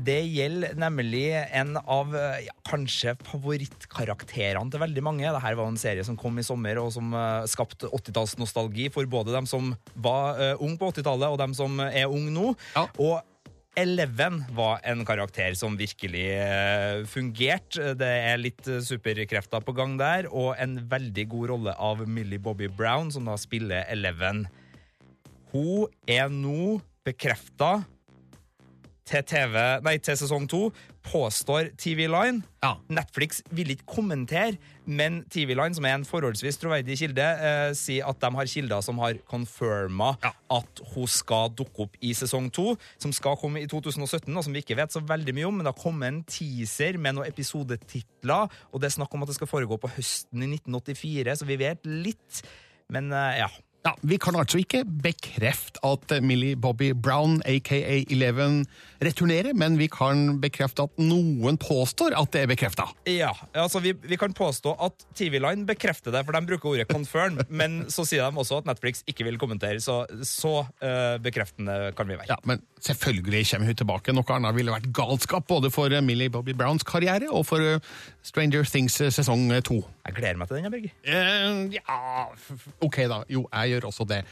Det 0.00 0.16
gjelder 0.32 0.78
nemlig 0.80 1.26
en 1.44 1.76
av 1.76 2.16
ja, 2.40 2.54
kanskje 2.64 3.12
favorittkarakterene 3.28 4.72
til 4.72 4.80
veldig 4.80 5.04
mange. 5.04 5.26
Dette 5.26 5.52
var 5.60 5.68
en 5.68 5.80
serie 5.80 6.06
som 6.08 6.16
kom 6.16 6.40
i 6.40 6.46
sommer, 6.46 6.80
og 6.80 6.88
som 6.96 7.12
skapte 7.52 7.92
80-tallsnostalgi 7.92 8.88
for 8.94 9.04
både 9.12 9.36
dem 9.36 9.50
som 9.50 9.74
var 9.92 10.40
uh, 10.40 10.64
ung 10.64 10.78
på 10.80 10.88
80-tallet, 10.94 11.28
og 11.28 11.42
dem 11.42 11.52
som 11.58 11.84
er 11.84 12.08
ung 12.08 12.32
nå. 12.32 12.54
Og 12.96 13.20
Eleven 13.72 14.42
var 14.52 14.82
en 14.84 15.00
karakter 15.08 15.54
som 15.56 15.78
virkelig 15.80 16.26
eh, 16.36 17.06
fungerte. 17.08 17.94
Det 17.96 18.10
er 18.28 18.40
litt 18.40 18.66
eh, 18.68 18.82
superkrefter 18.84 19.64
på 19.64 19.72
gang 19.72 19.94
der, 19.96 20.28
og 20.28 20.58
en 20.60 20.76
veldig 20.90 21.24
god 21.32 21.48
rolle 21.54 21.74
av 21.80 22.02
Millie 22.04 22.42
Bobby 22.42 22.68
Brown, 22.68 23.08
som 23.14 23.30
da 23.30 23.38
spiller 23.40 23.88
Eleven. 23.88 24.44
Hun 25.54 25.88
er 26.04 26.28
nå 26.28 26.82
bekrefta 27.06 27.78
til, 29.12 29.24
TV, 29.28 29.56
nei, 29.84 29.96
til 30.02 30.16
sesong 30.18 30.46
to, 30.50 30.66
påstår 31.04 31.72
TV 31.80 32.06
Line. 32.10 32.42
Ja. 32.62 32.76
Netflix 32.92 33.42
vil 33.54 33.72
ikke 33.74 33.88
kommentere, 33.98 34.56
men 34.86 35.22
TV 35.32 35.54
Line, 35.58 35.74
som 35.76 35.86
er 35.88 35.96
en 35.98 36.06
forholdsvis 36.06 36.60
troverdig 36.62 36.96
kilde, 37.00 37.22
eh, 37.22 37.72
sier 37.78 38.08
at 38.08 38.20
de 38.22 38.30
har 38.36 38.50
kilder 38.52 38.84
som 38.84 39.00
har 39.02 39.18
confirma 39.28 40.14
at 40.22 40.82
hun 40.94 41.10
skal 41.10 41.52
dukke 41.58 41.86
opp 41.86 41.98
i 42.00 42.14
sesong 42.16 42.50
to, 42.54 42.76
som 43.02 43.12
skal 43.14 43.36
komme 43.40 43.62
i 43.62 43.68
2017, 43.70 44.30
og 44.36 44.46
som 44.46 44.54
vi 44.54 44.62
ikke 44.64 44.78
vet 44.78 44.94
så 44.94 45.02
veldig 45.04 45.34
mye 45.36 45.50
om. 45.50 45.58
Men 45.58 45.66
det 45.66 45.74
har 45.74 45.82
kommet 45.82 46.08
en 46.08 46.22
teaser 46.24 46.98
med 46.98 47.18
noen 47.18 47.28
episodetitler, 47.28 48.48
og 48.72 48.80
det 48.80 48.88
er 48.88 48.96
snakk 48.98 49.12
om 49.14 49.26
at 49.26 49.32
det 49.32 49.38
skal 49.40 49.50
foregå 49.50 49.80
på 49.82 49.92
høsten 49.98 50.46
i 50.46 50.54
1984, 50.56 51.36
så 51.42 51.50
vi 51.50 51.60
vet 51.60 51.84
litt. 51.86 52.42
Men 52.92 53.12
eh, 53.12 53.42
ja. 53.42 53.50
Ja, 53.82 53.94
Vi 54.06 54.16
kan 54.16 54.36
altså 54.38 54.60
ikke 54.62 54.84
bekrefte 54.86 55.80
at 55.82 56.12
Millie 56.22 56.56
Bobby 56.56 56.92
Brown, 56.94 57.40
aka 57.46 57.80
Eleven, 58.10 58.62
returnerer, 59.02 59.54
men 59.58 59.74
vi 59.78 59.88
kan 59.90 60.36
bekrefte 60.42 60.84
at 60.86 61.00
noen 61.02 61.58
påstår 61.58 62.14
at 62.14 62.30
det 62.34 62.44
er 62.44 62.50
bekrefta. 62.52 62.86
Ja, 63.10 63.32
altså 63.58 63.82
vi, 63.82 63.94
vi 63.98 64.18
kan 64.20 64.34
påstå 64.38 64.76
at 64.86 65.06
TV 65.18 65.40
Line 65.42 65.66
bekrefter 65.66 66.14
det, 66.14 66.22
for 66.26 66.36
de 66.36 66.46
bruker 66.46 66.70
ordet 66.70 66.86
'confirm', 66.92 67.42
men 67.60 67.90
så 67.90 68.06
sier 68.06 68.30
de 68.30 68.38
også 68.38 68.60
at 68.62 68.70
Netflix 68.70 69.02
ikke 69.10 69.26
vil 69.26 69.38
kommentere, 69.38 69.80
så 69.80 70.04
så 70.22 70.62
uh, 70.62 71.18
bekreftende 71.22 71.92
kan 71.96 72.06
vi 72.08 72.14
være. 72.14 72.30
Ja, 72.30 72.38
Men 72.44 72.62
selvfølgelig 72.80 73.46
kommer 73.50 73.66
hun 73.66 73.76
tilbake. 73.76 74.12
Noe 74.14 74.36
annet 74.36 74.54
ville 74.54 74.72
vært 74.72 74.92
galskap 74.94 75.46
både 75.48 75.70
for 75.70 76.00
Millie 76.00 76.30
Bobby 76.30 76.54
Browns 76.54 76.86
karriere 76.86 77.30
og 77.30 77.46
for 77.46 77.58
uh, 77.58 77.82
Stranger 78.22 78.62
Things 78.64 79.00
uh, 79.00 79.10
sesong 79.10 79.50
to. 79.66 79.82
Jeg 80.06 80.14
gleder 80.14 80.38
meg 80.38 80.48
til 80.48 80.56
den, 80.56 80.70
Birger. 80.70 80.94
Uh, 81.02 81.74
ja, 81.74 81.98
OK, 82.80 82.96
da. 83.10 83.22
Jo, 83.30 83.48
jeg 83.50 83.71
gjør 83.72 83.88
også 83.90 84.08
det. 84.12 84.22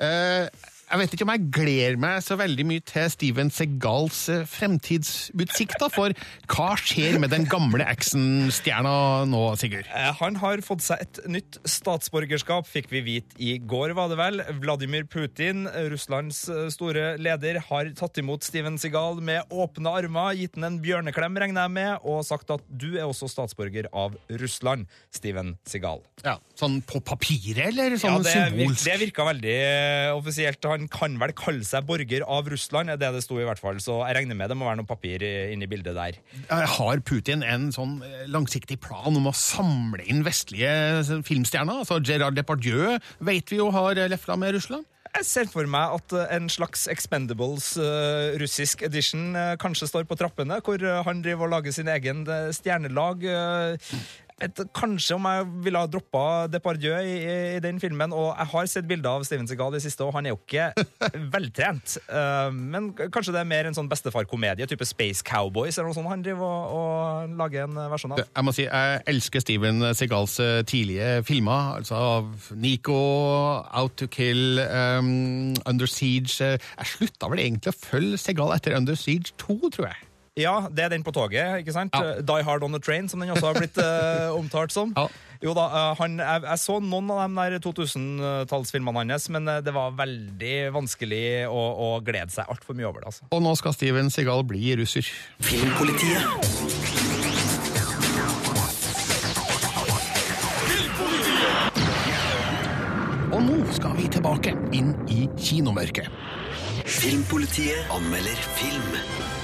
Uh, 0.00 0.46
jeg 0.90 0.98
vet 0.98 1.12
ikke 1.14 1.26
om 1.26 1.30
jeg 1.30 1.48
gleder 1.54 1.98
meg 2.02 2.22
så 2.24 2.34
veldig 2.40 2.64
mye 2.66 2.82
til 2.86 3.06
Steven 3.12 3.50
Segals 3.54 4.24
uh, 4.32 4.42
fremtidsutsikter, 4.50 5.90
for 5.94 6.14
hva 6.50 6.70
skjer 6.80 7.20
med 7.22 7.30
den 7.30 7.46
gamle 7.50 7.86
actionstjerna 7.86 8.94
nå, 9.30 9.42
Sigurd? 9.60 9.86
Uh, 9.92 10.10
han 10.18 10.40
har 10.42 10.62
fått 10.66 10.82
seg 10.82 11.04
et 11.04 11.20
nytt 11.30 11.60
statsborgerskap, 11.68 12.66
fikk 12.66 12.90
vi 12.90 13.04
vite 13.06 13.38
i 13.38 13.54
går, 13.62 13.94
var 13.98 14.10
det 14.10 14.18
vel. 14.18 14.42
Vladimir 14.62 15.06
Putin, 15.10 15.68
Russlands 15.92 16.42
store 16.74 17.14
leder, 17.22 17.60
har 17.70 17.92
tatt 17.98 18.18
imot 18.22 18.46
Steven 18.46 18.78
Segal 18.80 19.22
med 19.22 19.46
åpne 19.54 19.94
armer, 20.02 20.34
gitt 20.40 20.58
han 20.58 20.72
en 20.72 20.80
bjørneklem, 20.82 21.38
regner 21.44 21.68
jeg 21.68 21.76
med, 21.76 21.92
og 22.02 22.24
sagt 22.26 22.50
at 22.50 22.66
du 22.66 22.90
er 22.96 23.06
også 23.06 23.30
statsborger 23.30 23.86
av 23.94 24.18
Russland, 24.42 24.90
Steven 25.14 25.54
Segal. 25.68 26.02
Ja, 26.26 26.40
Sånn 26.60 26.80
på 26.84 27.00
papiret, 27.04 27.70
eller 27.70 27.94
sånn 27.96 28.18
ja, 28.18 28.24
det, 28.24 28.32
symbolsk? 28.34 28.84
Det 28.84 28.96
virka 29.00 29.24
veldig 29.30 29.56
offisielt. 30.18 30.66
Han 30.68 30.79
kan 30.88 31.18
vel 31.20 31.34
kalle 31.36 31.66
seg 31.66 31.84
borger 31.88 32.24
av 32.24 32.48
Russland, 32.52 32.92
er 32.92 33.00
det 33.00 33.12
det 33.16 33.24
sto 33.24 33.40
i 33.40 33.46
hvert 33.48 33.60
fall. 33.60 33.80
Så 33.82 33.98
jeg 34.06 34.16
regner 34.20 34.38
med 34.38 34.52
det 34.52 34.58
må 34.58 34.68
være 34.68 34.80
noe 34.80 34.88
papir 34.88 35.24
inni 35.24 35.68
bildet 35.70 35.98
der. 35.98 36.20
Har 36.48 37.02
Putin 37.04 37.44
en 37.44 37.68
sånn 37.74 37.98
langsiktig 38.30 38.80
plan 38.82 39.12
om 39.12 39.28
å 39.28 39.36
samle 39.36 40.06
inn 40.06 40.24
vestlige 40.26 41.20
filmstjerner? 41.26 41.82
Altså 41.82 42.00
Gerard 42.04 42.38
Depardieu 42.38 42.96
vet 43.26 43.52
vi 43.52 43.60
jo 43.60 43.68
har 43.74 44.00
lefla 44.08 44.38
med 44.40 44.56
Russland. 44.56 44.88
Jeg 45.10 45.26
ser 45.26 45.48
for 45.50 45.66
meg 45.66 45.96
at 45.96 46.12
en 46.36 46.46
slags 46.52 46.86
Expendables 46.90 47.72
uh, 47.80 48.36
russisk 48.38 48.84
edition 48.86 49.34
uh, 49.34 49.56
kanskje 49.58 49.88
står 49.90 50.06
på 50.06 50.16
trappene, 50.18 50.60
hvor 50.62 50.78
uh, 50.86 51.00
han 51.06 51.22
driver 51.24 51.48
og 51.48 51.54
lager 51.56 51.74
sin 51.74 51.90
egen 51.90 52.22
stjernelag. 52.54 53.26
Et, 54.40 54.62
kanskje 54.76 55.16
om 55.16 55.26
jeg 55.28 55.46
ville 55.66 55.80
ha 55.82 55.88
droppa 55.90 56.24
Depardieu 56.50 56.96
i, 57.04 57.16
i, 57.56 57.60
den 57.62 57.80
filmen. 57.82 58.14
Og 58.16 58.30
jeg 58.30 58.50
har 58.54 58.70
sett 58.72 58.88
bilder 58.88 59.18
av 59.18 59.26
Steven 59.28 59.48
Segal 59.50 59.76
i 59.76 59.82
siste, 59.82 60.06
og 60.06 60.14
han 60.16 60.28
er 60.28 60.34
jo 60.34 60.40
ikke 60.40 60.70
veltrent. 61.34 61.98
Uh, 62.08 62.48
men 62.54 62.90
kanskje 62.96 63.34
det 63.36 63.42
er 63.42 63.50
mer 63.50 63.68
en 63.68 63.76
sånn 63.76 63.90
bestefar-komedie, 63.90 64.68
type 64.70 64.88
Space 64.88 65.24
Cowboys 65.26 65.76
eller 65.76 65.90
noe 65.90 65.98
sånt 65.98 66.10
han 66.10 66.24
driver 66.24 66.46
og, 66.46 66.74
og 66.80 67.38
lager 67.40 67.68
en 67.68 67.80
versjon 67.92 68.16
av. 68.16 68.24
Jeg 68.24 68.46
må 68.46 68.56
si, 68.56 68.66
jeg 68.66 69.02
elsker 69.14 69.44
Steven 69.44 69.90
Segals 69.96 70.38
tidlige 70.70 71.20
filmer. 71.28 71.76
altså 71.80 72.00
Nico, 72.56 73.00
Out 73.76 73.98
to 74.00 74.08
Kill, 74.10 74.60
um, 74.64 75.54
Under 75.66 75.90
Siege. 75.90 76.56
Jeg 76.56 76.94
slutta 76.94 77.30
vel 77.30 77.44
egentlig 77.44 77.74
å 77.74 77.80
følge 77.80 78.20
Segal 78.20 78.54
etter 78.56 78.76
Under 78.78 78.98
Siege 78.98 79.34
2, 79.40 79.60
tror 79.76 79.90
jeg. 79.90 80.09
Ja, 80.40 80.54
det 80.72 80.84
er 80.86 80.94
den 80.94 81.04
på 81.04 81.12
toget, 81.14 81.60
ikke 81.60 81.74
sant? 81.74 81.94
Ja. 81.94 82.20
Die 82.24 82.44
Hard 82.46 82.64
On 82.64 82.72
The 82.72 82.80
Train, 82.80 83.08
som 83.08 83.20
den 83.20 83.32
også 83.34 83.50
har 83.50 83.58
blitt 83.60 83.76
uh, 83.80 84.32
omtalt 84.38 84.72
som. 84.72 84.94
Ja. 84.96 85.08
Jo 85.40 85.54
da, 85.56 85.66
uh, 85.72 85.96
han, 85.96 86.18
jeg, 86.20 86.42
jeg, 86.44 86.60
så 86.60 86.78
noen 86.84 87.10
av 87.14 87.22
de 87.24 87.46
der 87.56 87.62
2000-tallsfilmene 87.64 89.06
hans, 89.14 89.28
men 89.32 89.48
uh, 89.48 89.60
det 89.64 89.74
var 89.76 89.96
veldig 89.96 90.56
vanskelig 90.76 91.24
å, 91.48 91.60
å 91.60 91.90
glede 92.04 92.32
seg 92.34 92.48
altfor 92.52 92.76
mye 92.78 92.88
over 92.88 93.04
det. 93.04 93.12
altså. 93.12 93.28
Og 93.32 93.44
nå 93.44 93.54
skal 93.60 93.76
Steven 93.76 94.12
Segal 94.12 94.44
bli 94.48 94.74
russer. 94.80 95.08
Filmpolitiet. 95.44 97.00
Og 103.30 103.42
nå 103.46 103.60
skal 103.72 103.94
vi 103.96 104.08
tilbake 104.12 104.56
inn 104.76 104.92
i 105.08 105.24
kinomørket. 105.40 106.10
Filmpolitiet 106.84 107.94
anmelder 107.94 108.48
film. 108.58 109.39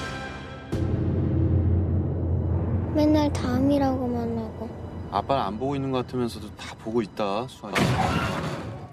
맨날 2.95 3.31
다음이라고만 3.33 4.37
하고. 4.37 4.69
아빠는 5.11 5.43
안 5.43 5.59
보고 5.59 5.75
있는 5.75 5.91
것 5.91 6.05
같으면서도 6.05 6.55
다 6.55 6.75
보고 6.83 7.01
있다, 7.01 7.47
수아야. 7.47 7.73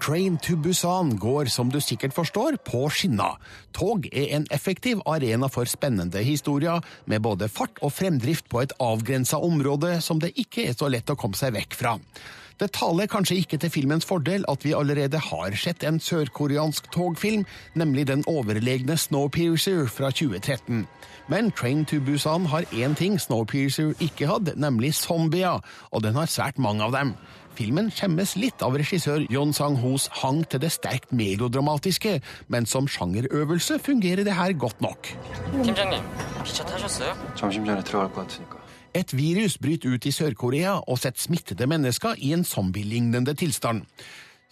Train 0.01 0.39
to 0.39 0.57
Busan 0.57 1.19
går, 1.19 1.49
som 1.49 1.71
du 1.71 1.81
sikkert 1.81 2.15
forstår, 2.15 2.57
på 2.65 2.89
skinner. 2.89 3.37
Tog 3.73 4.07
er 4.13 4.37
en 4.37 4.47
effektiv 4.51 5.03
arena 5.05 5.49
for 5.49 5.65
spennende 5.65 6.23
historier, 6.23 6.81
med 7.05 7.21
både 7.21 7.49
fart 7.49 7.77
og 7.83 7.93
fremdrift 7.93 8.49
på 8.49 8.63
et 8.63 8.73
avgrensa 8.81 9.37
område 9.37 10.01
som 10.01 10.21
det 10.21 10.33
ikke 10.37 10.69
er 10.69 10.79
så 10.79 10.89
lett 10.89 11.11
å 11.11 11.19
komme 11.19 11.37
seg 11.37 11.53
vekk 11.53 11.77
fra. 11.77 11.99
Det 12.59 12.73
taler 12.75 13.07
kanskje 13.07 13.37
ikke 13.39 13.59
til 13.63 13.71
filmens 13.71 14.07
fordel 14.07 14.45
at 14.51 14.65
vi 14.67 14.75
allerede 14.75 15.19
har 15.19 15.55
sett 15.55 15.85
en 15.87 16.01
sørkoreansk 16.03 16.91
togfilm, 16.93 17.45
nemlig 17.75 18.09
den 18.09 18.25
overlegne 18.27 18.97
Snowpiercer 18.99 19.87
fra 19.87 20.11
2013. 20.11 20.87
Men 21.29 21.51
Train 21.53 21.85
to 21.85 22.01
Busan 22.01 22.47
har 22.47 22.67
én 22.73 22.95
ting 22.99 23.21
Snowpiercer 23.21 23.95
ikke 24.01 24.27
hadde, 24.27 24.57
nemlig 24.57 24.95
zombier, 24.95 25.61
og 25.91 26.03
den 26.03 26.15
har 26.15 26.27
svært 26.27 26.59
mange 26.59 26.83
av 26.83 26.93
dem. 26.97 27.15
Filmen 27.59 27.91
skjemmes 27.91 28.37
litt 28.39 28.63
av 28.63 28.77
regissør 28.79 29.25
Yon 29.35 29.53
Sang-hos 29.53 30.09
hang 30.21 30.45
til 30.47 30.63
det 30.63 30.71
sterkt 30.71 31.11
melodramatiske, 31.11 32.21
men 32.49 32.67
som 32.71 32.87
sjangerøvelse 32.87 33.81
fungerer 33.83 34.23
det 34.25 34.35
her 34.35 34.53
godt 34.53 34.81
nok. 34.81 35.11
팀장님, 35.65 36.03
기차 36.45 36.65
타셨어요? 36.65 37.15
점심 37.35 37.65
전에 37.65 37.83
들어갈 37.83 38.13
것 38.13 38.27
같으니까. 38.27 38.62
Et 38.94 39.14
virus 39.18 39.56
bryter 39.58 39.96
ut 39.96 40.06
i 40.06 40.12
Sør-Korea 40.14 40.76
og 40.86 41.00
setter 41.02 41.24
smittede 41.26 41.66
mennesker 41.66 42.20
i 42.22 42.30
en 42.36 42.44
zombielignende 42.46 43.34
tilstand. 43.34 43.88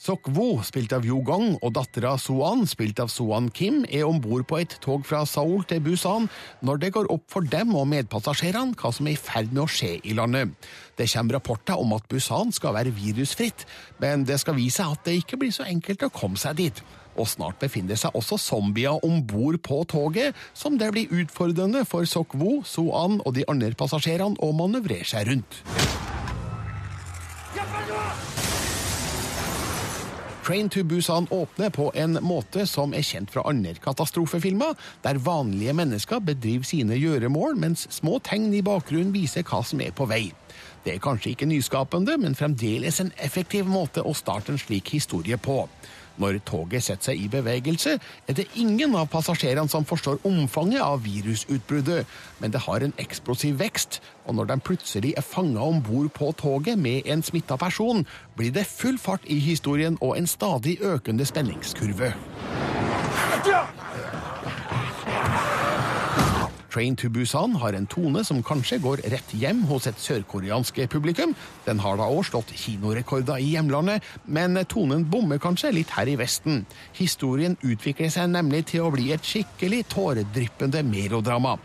Sok 0.02 0.32
Wo, 0.34 0.64
spilt 0.66 0.96
av 0.98 1.04
Yo-gong, 1.06 1.60
og 1.62 1.76
dattera 1.76 2.16
So-an, 2.18 2.64
spilt 2.66 2.98
av 3.04 3.12
So-an 3.14 3.52
Kim, 3.54 3.84
er 3.86 4.08
om 4.08 4.18
bord 4.18 4.48
på 4.50 4.58
et 4.58 4.74
tog 4.82 5.04
fra 5.06 5.20
Seoul 5.30 5.62
til 5.70 5.84
Busan 5.86 6.26
når 6.66 6.82
det 6.82 6.90
går 6.96 7.12
opp 7.14 7.28
for 7.30 7.46
dem 7.46 7.76
og 7.78 7.86
medpassasjerene 7.92 8.74
hva 8.82 8.90
som 8.98 9.12
er 9.12 9.14
i 9.14 9.22
ferd 9.22 9.54
med 9.54 9.62
å 9.62 9.70
skje 9.70 9.92
i 10.02 10.16
landet. 10.18 10.56
Det 10.98 11.06
kommer 11.14 11.38
rapporter 11.38 11.78
om 11.78 11.94
at 11.94 12.10
Busan 12.10 12.50
skal 12.50 12.74
være 12.80 12.96
virusfritt, 12.98 13.68
men 14.02 14.26
det 14.26 14.42
skal 14.42 14.58
vise 14.58 14.90
at 14.90 15.06
det 15.06 15.20
ikke 15.20 15.38
blir 15.44 15.54
så 15.54 15.70
enkelt 15.70 16.10
å 16.10 16.14
komme 16.18 16.42
seg 16.42 16.58
dit. 16.64 16.82
Og 17.20 17.28
snart 17.28 17.60
befinner 17.60 18.00
seg 18.00 18.16
også 18.16 18.40
zombier 18.40 19.02
om 19.06 19.22
bord 19.28 19.60
på 19.66 19.82
toget, 19.92 20.38
som 20.54 20.78
det 20.80 20.92
blir 20.96 21.12
utfordrende 21.24 21.84
for 21.90 22.08
Sok-woo, 22.08 22.62
So-an 22.66 23.20
og 23.26 23.36
de 23.36 23.48
andre 23.52 23.74
passasjerene 23.78 24.40
å 24.40 24.54
manøvrere 24.56 25.08
seg 25.08 25.28
rundt. 25.32 25.64
Train 30.42 30.70
to 30.70 30.84
Busan 30.84 31.28
åpner 31.30 31.70
på 31.70 31.92
en 31.96 32.18
måte 32.26 32.66
som 32.66 32.96
er 32.98 33.06
kjent 33.06 33.30
fra 33.32 33.44
andre 33.46 33.76
katastrofefilmer, 33.80 34.74
der 35.04 35.20
vanlige 35.22 35.76
mennesker 35.78 36.20
bedriver 36.20 36.66
sine 36.66 36.98
gjøremål, 36.98 37.56
mens 37.62 37.86
små 37.94 38.18
tegn 38.26 38.50
i 38.58 38.64
bakgrunnen 38.66 39.14
viser 39.14 39.46
hva 39.46 39.62
som 39.64 39.84
er 39.86 39.94
på 39.94 40.10
vei. 40.10 40.32
Det 40.82 40.96
er 40.96 41.04
kanskje 41.04 41.36
ikke 41.36 41.46
nyskapende, 41.46 42.18
men 42.18 42.36
fremdeles 42.36 42.98
en 43.04 43.14
effektiv 43.22 43.70
måte 43.70 44.02
å 44.02 44.16
starte 44.18 44.56
en 44.56 44.60
slik 44.60 44.90
historie 44.96 45.38
på. 45.38 45.68
Når 46.22 46.38
toget 46.46 46.86
setter 46.86 47.12
seg 47.12 47.24
i 47.24 47.30
bevegelse, 47.32 47.96
er 48.30 48.38
det 48.38 48.48
ingen 48.60 48.94
av 49.00 49.10
passasjerene 49.10 49.72
som 49.72 49.88
forstår 49.88 50.22
omfanget 50.28 50.84
av 50.86 51.02
virusutbruddet, 51.06 52.06
men 52.40 52.54
det 52.54 52.62
har 52.68 52.86
en 52.86 52.94
eksplosiv 53.02 53.58
vekst, 53.62 54.02
og 54.28 54.38
når 54.38 54.52
de 54.52 54.60
plutselig 54.70 55.16
er 55.18 55.26
fanga 55.26 55.66
om 55.66 55.82
bord 55.82 56.12
på 56.14 56.32
toget 56.38 56.78
med 56.80 57.10
en 57.10 57.26
smitta 57.26 57.58
person, 57.58 58.06
blir 58.38 58.54
det 58.54 58.68
full 58.70 59.00
fart 59.02 59.26
i 59.26 59.40
historien 59.42 59.98
og 60.02 60.18
en 60.18 60.30
stadig 60.30 60.78
økende 60.86 61.26
spenningskurve. 61.26 62.14
Train 66.72 66.96
to 66.96 67.10
Busan 67.10 67.56
har 67.60 67.74
en 67.76 67.88
tone 67.88 68.24
som 68.24 68.40
kanskje 68.44 68.78
går 68.80 69.02
rett 69.12 69.34
hjem 69.36 69.66
hos 69.68 69.90
et 69.90 70.00
sørkoreansk 70.00 70.80
publikum. 70.94 71.34
Den 71.66 71.82
har 71.84 72.00
da 72.00 72.08
òg 72.08 72.24
slått 72.30 72.54
kinorekorder 72.56 73.44
i 73.44 73.50
hjemlandet, 73.58 74.06
men 74.24 74.56
tonen 74.72 75.04
bommer 75.12 75.42
kanskje 75.44 75.74
litt 75.76 75.92
her 75.98 76.08
i 76.08 76.16
Vesten. 76.16 76.64
Historien 76.96 77.58
utvikler 77.60 78.14
seg 78.14 78.32
nemlig 78.32 78.70
til 78.72 78.86
å 78.86 78.94
bli 78.96 79.12
et 79.12 79.28
skikkelig 79.28 79.84
tåredryppende 79.92 80.86
melodrama. 80.88 81.58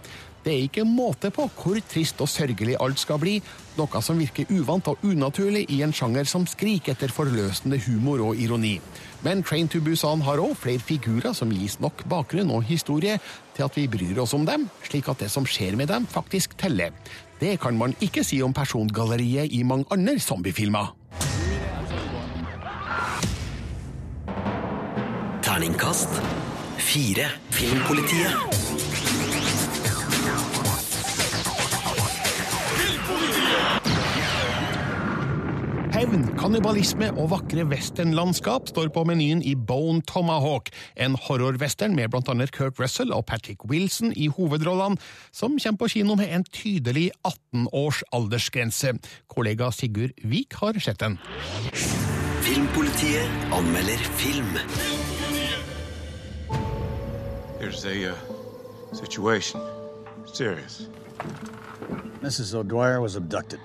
Det 0.46 0.52
er 0.54 0.66
ikke 0.68 0.84
måte 0.86 1.32
på 1.34 1.48
hvor 1.58 1.78
trist 1.90 2.20
og 2.22 2.30
sørgelig 2.30 2.76
alt 2.78 3.00
skal 3.02 3.18
bli, 3.18 3.40
noe 3.78 4.02
som 4.02 4.18
virker 4.18 4.50
uvant 4.54 4.90
og 4.92 5.02
unaturlig 5.02 5.64
i 5.74 5.80
en 5.82 5.94
sjanger 5.94 6.26
som 6.30 6.46
skriker 6.46 6.94
etter 6.94 7.10
forløsende 7.10 7.80
humor 7.88 8.22
og 8.28 8.38
ironi. 8.38 8.76
Men 9.26 9.42
Train 9.42 9.66
to 9.66 9.80
Busan 9.82 10.22
har 10.22 10.38
òg 10.38 10.54
flere 10.60 10.82
figurer 10.82 11.34
som 11.34 11.50
gis 11.50 11.80
nok 11.82 12.04
bakgrunn 12.06 12.52
og 12.54 12.62
historie 12.68 13.18
til 13.56 13.66
at 13.66 13.76
vi 13.78 13.88
bryr 13.90 14.22
oss 14.22 14.34
om 14.36 14.46
dem, 14.46 14.68
slik 14.86 15.08
at 15.10 15.24
det 15.24 15.30
som 15.32 15.48
skjer 15.48 15.76
med 15.80 15.90
dem, 15.90 16.06
faktisk 16.06 16.56
teller. 16.60 16.94
Det 17.40 17.56
kan 17.60 17.76
man 17.76 17.96
ikke 18.04 18.24
si 18.24 18.40
om 18.44 18.54
persongalleriet 18.56 19.52
i 19.52 19.62
mange 19.64 19.88
andre 19.92 20.18
zombiefilmer. 20.20 20.94
Terningkast 25.46 26.20
fire. 26.86 27.28
Filmpolitiet. 27.50 28.75
Hevn, 35.96 36.26
kannibalisme 36.36 37.06
og 37.16 37.30
vakre 37.30 37.62
westernlandskap 37.70 38.66
står 38.68 38.90
på 38.92 39.06
menyen 39.08 39.38
i 39.40 39.54
Bone 39.56 40.02
Tomahawk, 40.04 40.68
en 40.92 41.14
horrorwestern 41.16 41.94
med 41.96 42.10
blant 42.12 42.28
annet 42.28 42.52
Kirk 42.52 42.76
Russell 42.76 43.14
og 43.16 43.24
Patrick 43.30 43.64
Wilson 43.64 44.10
i 44.12 44.26
hovedrollene, 44.28 45.00
som 45.32 45.54
kommer 45.56 45.80
på 45.80 45.88
kino 45.94 46.18
med 46.20 46.28
en 46.36 46.44
tydelig 46.52 47.06
18 47.24 47.70
års 47.72 48.02
aldersgrense. 48.12 48.92
Kollega 49.32 49.70
Sigurd 49.72 50.12
Vik 50.20 50.58
har 50.60 50.76
sett 50.84 51.00
den. 51.00 51.16
Filmpolitiet 52.44 53.56
anmelder 53.56 54.04
film. 54.20 54.52
There's 57.56 57.86
a 57.88 58.12
uh, 58.12 58.92
situation. 58.92 59.64
Serious. 60.34 60.90
Mrs. 62.20 62.52
O'Dwyer 62.52 63.00
was 63.00 63.16
abducted. 63.16 63.60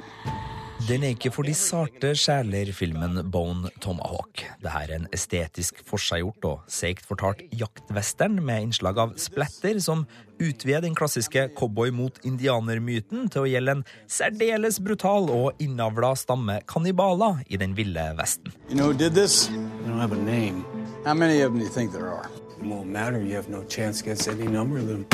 Den 0.88 1.04
er 1.04 1.12
ikke 1.14 1.30
for 1.30 1.46
de 1.46 1.54
sarte 1.54 2.14
sjeler, 2.18 2.72
filmen 2.74 3.20
Bone 3.32 3.70
Tomahawk. 3.84 4.42
Det 4.64 4.72
her 4.74 4.90
er 4.90 4.96
en 4.96 5.08
estetisk 5.14 5.82
forseggjort 5.86 6.48
og 6.48 6.72
seigt 6.72 7.06
fortalt 7.06 7.44
jaktwestern 7.54 8.40
med 8.42 8.66
innslag 8.66 8.98
av 9.04 9.14
splatter 9.22 9.78
som 9.84 10.08
utvider 10.42 10.82
den 10.88 10.96
klassiske 10.98 11.50
cowboy 11.60 11.92
mot 11.94 12.18
indianer-myten 12.26 13.30
til 13.30 13.44
å 13.44 13.52
gjelde 13.52 13.76
en 13.78 13.86
særdeles 14.10 14.80
brutal 14.82 15.30
og 15.30 15.62
innavla 15.62 16.16
stamme 16.18 16.58
kannibaler 16.72 17.44
i 17.52 17.62
den 17.62 17.78
ville 17.78 18.08
vesten. 18.18 18.50
You 18.72 18.80
know 18.80 18.92
did 18.94 19.14
this? 19.14 19.48
They 19.52 19.92
don't 19.92 20.02
have 20.02 20.18
a 20.18 20.24
name. 20.24 20.66
How 21.06 21.14
many 21.14 21.42
of 21.42 21.52
them 21.52 21.60
do 21.60 21.66
you 21.66 21.72
think 21.72 21.92
there 21.94 22.10
are? 22.10 22.26
It 22.58 22.66
won't 22.66 22.90
matter. 22.90 23.22
You 23.22 23.36
have 23.36 23.50
no 23.50 23.64
chance 23.70 24.02
against 24.02 24.28
any 24.28 24.48
number 24.48 24.80
of 24.80 24.88
them. 24.88 25.06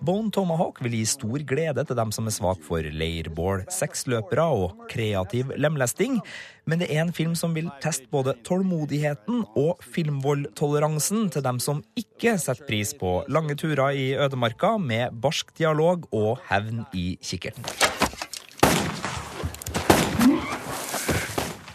Bone 0.00 0.30
Tomahawk 0.32 0.78
vil 0.80 0.94
gi 0.96 1.02
stor 1.08 1.42
glede 1.44 1.84
til 1.84 1.98
dem 1.98 2.12
som 2.14 2.28
er 2.28 2.32
svak 2.32 2.62
for 2.64 2.80
leirbål, 2.80 3.66
sexløpere 3.68 4.46
og 4.48 4.86
kreativ 4.88 5.52
lemlesting, 5.60 6.16
men 6.64 6.80
det 6.80 6.88
er 6.94 7.02
en 7.04 7.12
film 7.12 7.36
som 7.36 7.52
vil 7.56 7.68
teste 7.84 8.08
både 8.12 8.36
tålmodigheten 8.46 9.44
og 9.60 9.84
filmvoldtoleransen 9.92 11.28
til 11.34 11.44
dem 11.44 11.60
som 11.60 11.84
ikke 12.00 12.38
setter 12.40 12.64
pris 12.68 12.94
på 12.96 13.18
lange 13.28 13.58
turer 13.60 13.92
i 13.92 14.10
ødemarka 14.16 14.76
med 14.80 15.20
barsk 15.20 15.52
dialog 15.60 16.08
og 16.16 16.38
hevn 16.48 16.86
i 16.96 17.12
kikkerten. 17.20 17.89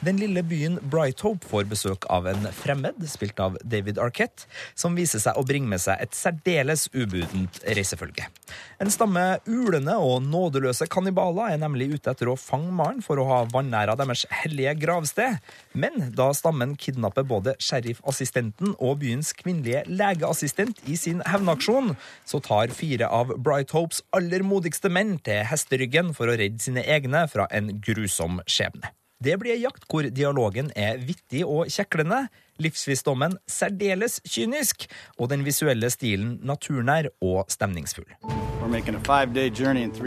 Den 0.06 0.20
lille 0.22 0.44
byen 0.46 0.76
Brighthope 0.91 1.48
får 1.50 1.63
besøk 1.65 2.06
av 2.13 2.28
en 2.30 2.44
fremmed, 2.54 3.00
spilt 3.10 3.39
av 3.41 3.56
David 3.65 3.98
Arquette, 3.98 4.46
som 4.78 4.94
viser 4.94 5.22
seg 5.24 5.38
å 5.39 5.44
bringe 5.48 5.72
med 5.72 5.82
seg 5.82 5.98
et 6.04 6.13
særdeles 6.13 6.84
ubudent 6.94 7.58
reisefølge. 7.65 8.28
En 8.84 8.91
stamme 8.94 9.24
ulende 9.48 9.96
og 9.98 10.20
nådeløse 10.28 10.86
kannibaler 10.94 11.56
er 11.56 11.62
nemlig 11.63 11.88
ute 11.96 12.13
etter 12.13 12.30
å 12.30 12.36
fange 12.38 12.70
mannen 12.76 13.02
for 13.06 13.18
å 13.18 13.26
ha 13.32 13.39
vanæra 13.50 13.96
deres 13.98 14.28
hellige 14.44 14.76
gravsted, 14.84 15.39
men 15.74 16.12
da 16.13 16.28
stammen 16.38 16.76
kidnapper 16.78 17.26
både 17.26 17.56
sheriffassistenten 17.65 18.76
og 18.76 19.00
byens 19.02 19.32
kvinnelige 19.39 19.88
legeassistent 19.89 20.84
i 20.86 21.00
sin 21.02 21.24
hevnaksjon, 21.26 21.96
så 22.30 22.44
tar 22.46 22.76
fire 22.78 23.10
av 23.10 23.34
Brighthopes 23.41 24.04
aller 24.13 24.46
modigste 24.46 24.94
menn 24.94 25.18
til 25.26 25.41
hesteryggen 25.50 26.13
for 26.13 26.30
å 26.30 26.38
redde 26.38 26.62
sine 26.62 26.86
egne 26.86 27.26
fra 27.32 27.50
en 27.50 27.74
grusom 27.82 28.44
skjebne. 28.46 28.94
Det 29.25 29.39
blir 29.41 29.55
ei 29.55 29.63
jakt 29.63 29.88
hvor 29.89 30.05
dialogen 30.05 30.67
er 30.77 30.99
vittig 31.01 31.41
og 31.49 31.71
kjeklende, 31.73 32.27
livsvisdommen 32.61 33.39
særdeles 33.49 34.19
kynisk, 34.29 34.85
og 35.17 35.31
den 35.31 35.41
visuelle 35.47 35.89
stilen 35.89 36.35
naturnær 36.45 37.09
og 37.25 37.49
stemningsfull. 37.49 38.05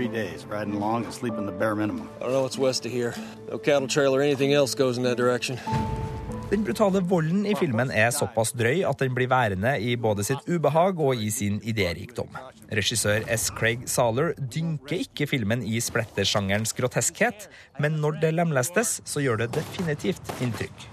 Days, 0.09 0.45
long. 0.47 1.05
I 1.05 2.25
don't 2.25 2.31
know 2.31 2.43
what's 2.43 2.59
west 2.59 2.87
of 2.87 2.93
here. 2.93 3.13
No 3.51 3.59
cattle 3.59 3.89
trail 3.89 4.15
or 4.15 4.23
anything 4.23 4.53
else 4.53 4.75
goes 4.75 4.97
in 4.97 5.03
that 5.05 5.17
direction. 5.17 5.59
Den 6.49 6.63
brutale 6.65 7.03
volden 7.05 7.43
i 7.45 7.53
filmen 7.61 7.91
er 7.93 8.09
såpass 8.17 8.55
drøy 8.57 8.79
at 8.89 9.03
den 9.03 9.13
blir 9.13 9.29
værende 9.29 9.75
i 9.85 9.99
både 10.01 10.25
sitt 10.25 10.47
ubehag 10.49 10.97
og 10.97 11.21
i 11.21 11.29
sin 11.29 11.59
idérikdom. 11.61 12.31
Regissør 12.73 13.27
S. 13.35 13.51
Craig 13.53 13.85
Saler 13.85 14.33
dynker 14.41 15.03
ikke 15.05 15.27
filmen 15.29 15.61
i 15.61 15.77
splettersjangerens 15.85 16.73
groteskhet, 16.79 17.51
men 17.77 18.01
når 18.01 18.23
det 18.25 18.33
lemlestes, 18.39 19.03
så 19.05 19.21
gjør 19.21 19.43
det 19.43 19.51
definitivt 19.59 20.33
inntrykk. 20.41 20.89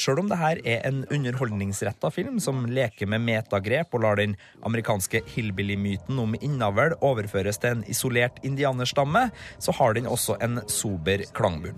Sjøl 0.00 0.22
om 0.22 0.30
det 0.30 0.38
her 0.40 0.62
er 0.62 0.86
en 0.88 1.02
underholdningsretta 1.10 2.08
film 2.14 2.38
som 2.40 2.62
leker 2.70 3.10
med 3.10 3.26
metagrep 3.26 3.90
og 3.92 4.06
lar 4.06 4.22
den 4.22 4.38
amerikanske 4.64 5.24
hillbilly-myten 5.34 6.22
om 6.22 6.38
innavl 6.38 6.94
overføres 7.02 7.58
til 7.60 7.74
en 7.74 7.84
isolert 7.90 8.38
indianerstamme, 8.46 9.26
så 9.58 9.74
har 9.76 9.98
den 9.98 10.08
også 10.08 10.38
en 10.46 10.62
sober 10.70 11.26
klangbunn. 11.36 11.76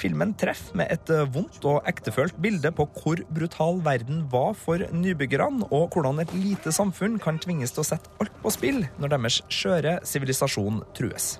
Filmen 0.00 0.34
treffer 0.38 0.76
med 0.80 0.90
et 0.92 1.10
vondt 1.34 1.64
og 1.70 1.86
ektefølt 1.88 2.36
bilde 2.42 2.72
på 2.74 2.86
hvor 2.98 3.20
brutal 3.30 3.80
verden 3.84 4.24
var 4.32 4.52
for 4.58 4.82
nybyggerne, 4.92 5.68
og 5.70 5.94
hvordan 5.94 6.22
et 6.24 6.34
lite 6.36 6.74
samfunn 6.74 7.20
kan 7.22 7.38
tvinges 7.42 7.74
til 7.74 7.84
å 7.84 7.88
sette 7.94 8.12
alt 8.22 8.34
på 8.42 8.52
spill 8.54 8.84
når 8.98 9.16
deres 9.16 9.42
skjøre 9.52 9.98
sivilisasjon 10.06 10.82
trues. 10.98 11.36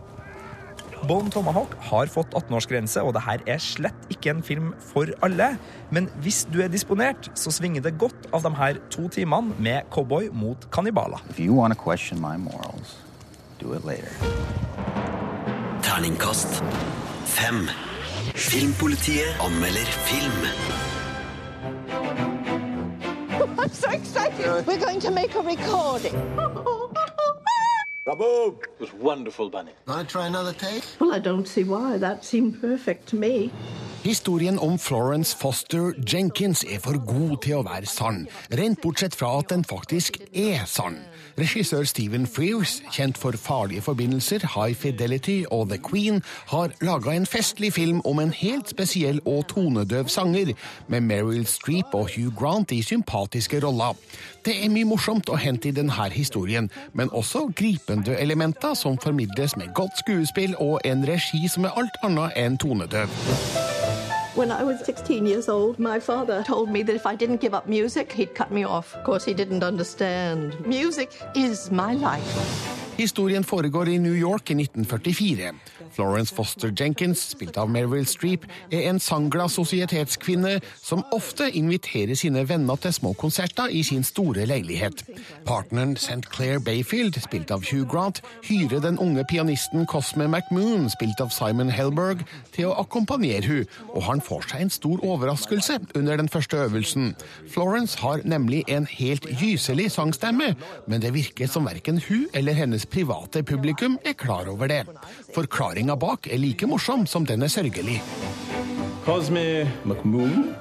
Bone 1.04 1.28
Tomahawk 1.28 1.74
har 1.90 2.08
fått 2.08 2.32
18-årsgrense, 2.32 3.02
og 3.04 3.12
det 3.16 3.24
her 3.26 3.42
er 3.50 3.60
slett 3.60 4.06
ikke 4.12 4.32
en 4.32 4.42
film 4.46 4.70
for 4.92 5.10
alle. 5.26 5.50
Men 5.92 6.08
hvis 6.24 6.44
du 6.48 6.62
er 6.64 6.72
disponert, 6.72 7.28
så 7.36 7.52
svinger 7.52 7.84
det 7.84 7.98
godt 8.00 8.30
av 8.32 8.46
de 8.46 8.54
her 8.56 8.80
to 8.94 9.08
timene 9.12 9.52
med 9.58 9.90
cowboy 9.92 10.30
mot 10.32 10.64
kannibaler. 10.72 11.20
Morals, 12.44 12.96
do 13.60 13.74
it 13.74 13.84
later. 13.84 14.08
Terningkast 15.84 16.62
fem. 17.24 17.68
Filmpolitiet 18.34 19.32
anmelder 19.38 19.86
film. 20.06 20.32
I'm 23.58 23.70
so 23.70 23.90
excited. 23.90 24.66
We're 24.66 24.78
going 24.78 24.98
to 25.00 25.10
make 25.12 25.34
a 25.36 25.40
recording. 25.40 26.12
Bravo! 28.04 28.58
It 28.60 28.80
was 28.80 28.92
wonderful, 28.92 29.48
Bunny. 29.50 29.72
Want 29.86 30.08
to 30.08 30.12
try 30.12 30.26
another 30.26 30.52
take? 30.52 30.84
Well, 30.98 31.12
I 31.14 31.20
don't 31.20 31.46
see 31.48 31.64
why. 31.64 31.96
That 31.96 32.24
seemed 32.24 32.60
perfect 32.60 33.06
to 33.10 33.16
me. 33.16 33.50
Historien 34.04 34.58
om 34.58 34.78
Florence 34.78 35.36
Foster 35.36 35.92
Jenkins 36.12 36.64
er 36.68 36.80
for 36.84 36.98
god 37.06 37.38
til 37.40 37.54
å 37.56 37.62
være 37.64 37.88
sann, 37.88 38.26
rent 38.52 38.82
bortsett 38.84 39.14
fra 39.16 39.30
at 39.38 39.48
den 39.48 39.62
faktisk 39.64 40.18
er 40.36 40.66
sann. 40.68 40.98
Regissør 41.40 41.86
Stephen 41.88 42.26
Frears, 42.28 42.82
kjent 42.92 43.16
for 43.18 43.32
farlige 43.40 43.80
forbindelser, 43.86 44.44
High 44.54 44.76
Fidelity 44.76 45.38
og 45.48 45.70
The 45.72 45.78
Queen, 45.80 46.20
har 46.52 46.76
laga 46.84 47.14
en 47.16 47.24
festlig 47.24 47.72
film 47.78 48.02
om 48.04 48.20
en 48.20 48.34
helt 48.36 48.68
spesiell 48.74 49.22
og 49.24 49.48
tonedøv 49.54 50.12
sanger, 50.12 50.52
med 50.88 51.08
Meryl 51.08 51.48
Streep 51.48 51.96
og 51.96 52.12
Hugh 52.12 52.36
Grant 52.36 52.76
i 52.76 52.82
sympatiske 52.84 53.64
roller. 53.64 53.96
Det 54.44 54.58
er 54.60 54.68
mye 54.68 54.84
morsomt 54.84 55.32
å 55.32 55.40
hente 55.40 55.72
i 55.72 55.76
denne 55.80 56.10
historien, 56.12 56.68
men 56.92 57.08
også 57.08 57.46
gripende 57.56 58.20
elementer 58.20 58.76
som 58.76 59.00
formidles 59.00 59.56
med 59.56 59.72
godt 59.72 60.04
skuespill 60.04 60.52
og 60.60 60.84
en 60.84 61.08
regi 61.08 61.48
som 61.48 61.64
er 61.64 61.80
alt 61.80 62.02
annet 62.04 62.36
enn 62.36 62.60
tonedøv. 62.60 63.93
When 64.34 64.50
I 64.50 64.64
was 64.64 64.80
16 64.80 65.26
years 65.26 65.48
old, 65.48 65.78
my 65.78 66.00
father 66.00 66.42
told 66.42 66.68
me 66.68 66.82
that 66.82 66.96
if 66.96 67.06
I 67.06 67.14
didn't 67.14 67.40
give 67.40 67.54
up 67.54 67.68
music, 67.68 68.10
he'd 68.10 68.34
cut 68.34 68.50
me 68.50 68.64
off. 68.64 68.92
Of 68.96 69.04
course, 69.04 69.24
he 69.24 69.32
didn't 69.32 69.62
understand. 69.62 70.66
Music 70.66 71.12
is 71.36 71.70
my 71.70 71.94
life. 71.94 72.83
Historien 72.96 73.44
foregår 73.44 73.88
i 73.88 73.98
New 73.98 74.14
York 74.14 74.50
i 74.50 74.54
1944. 74.54 75.50
Florence 75.92 76.34
Foster 76.34 76.70
Jenkins, 76.80 77.18
spilt 77.30 77.56
av 77.58 77.70
Meryl 77.70 78.06
Streep, 78.06 78.44
er 78.70 78.86
en 78.86 79.00
sangglad 79.02 79.50
sosietetskvinne 79.50 80.60
som 80.78 81.02
ofte 81.14 81.48
inviterer 81.58 82.14
sine 82.18 82.44
venner 82.46 82.78
til 82.78 82.94
små 82.94 83.12
konserter 83.18 83.72
i 83.74 83.82
sin 83.82 84.04
store 84.06 84.46
leilighet. 84.46 85.02
Partneren 85.46 85.96
St. 85.98 86.22
Clair 86.30 86.62
Bayfield, 86.62 87.18
spilt 87.22 87.50
av 87.50 87.66
Hugh 87.66 87.82
Grant, 87.90 88.20
hyrer 88.46 88.82
den 88.84 88.98
unge 89.02 89.26
pianisten 89.30 89.86
Cosme 89.90 90.28
McMoon, 90.28 90.86
spilt 90.94 91.22
av 91.22 91.34
Simon 91.34 91.74
Helberg, 91.74 92.22
til 92.54 92.70
å 92.70 92.78
akkompagnere 92.84 93.42
hun, 93.46 93.66
og 93.90 94.06
han 94.06 94.22
får 94.22 94.46
seg 94.52 94.66
en 94.68 94.74
stor 94.74 95.02
overraskelse 95.02 95.80
under 95.98 96.22
den 96.22 96.30
første 96.30 96.62
øvelsen. 96.62 97.16
Florence 97.50 97.98
har 97.98 98.22
nemlig 98.22 98.62
en 98.70 98.86
helt 98.86 99.26
gyselig 99.42 99.90
sangstemme, 99.98 100.54
men 100.86 101.02
det 101.02 101.14
virker 101.14 101.50
som 101.50 101.66
verken 101.66 101.98
hun 102.06 102.28
eller 102.34 102.54
hennes 102.54 102.83
private 102.90 103.42
publikum 103.42 103.98
er 104.04 104.12
klar 104.12 104.48
over 104.48 104.68
det. 104.68 104.84
Forklaringa 105.34 105.96
bak 105.96 106.26
er 106.26 106.38
like 106.38 106.66
morsom 106.66 107.06
som 107.06 107.26
den 107.26 107.42
er 107.42 107.52
sørgelig. 107.52 108.00
Cosme 109.04 109.70
McMoon? 109.84 110.54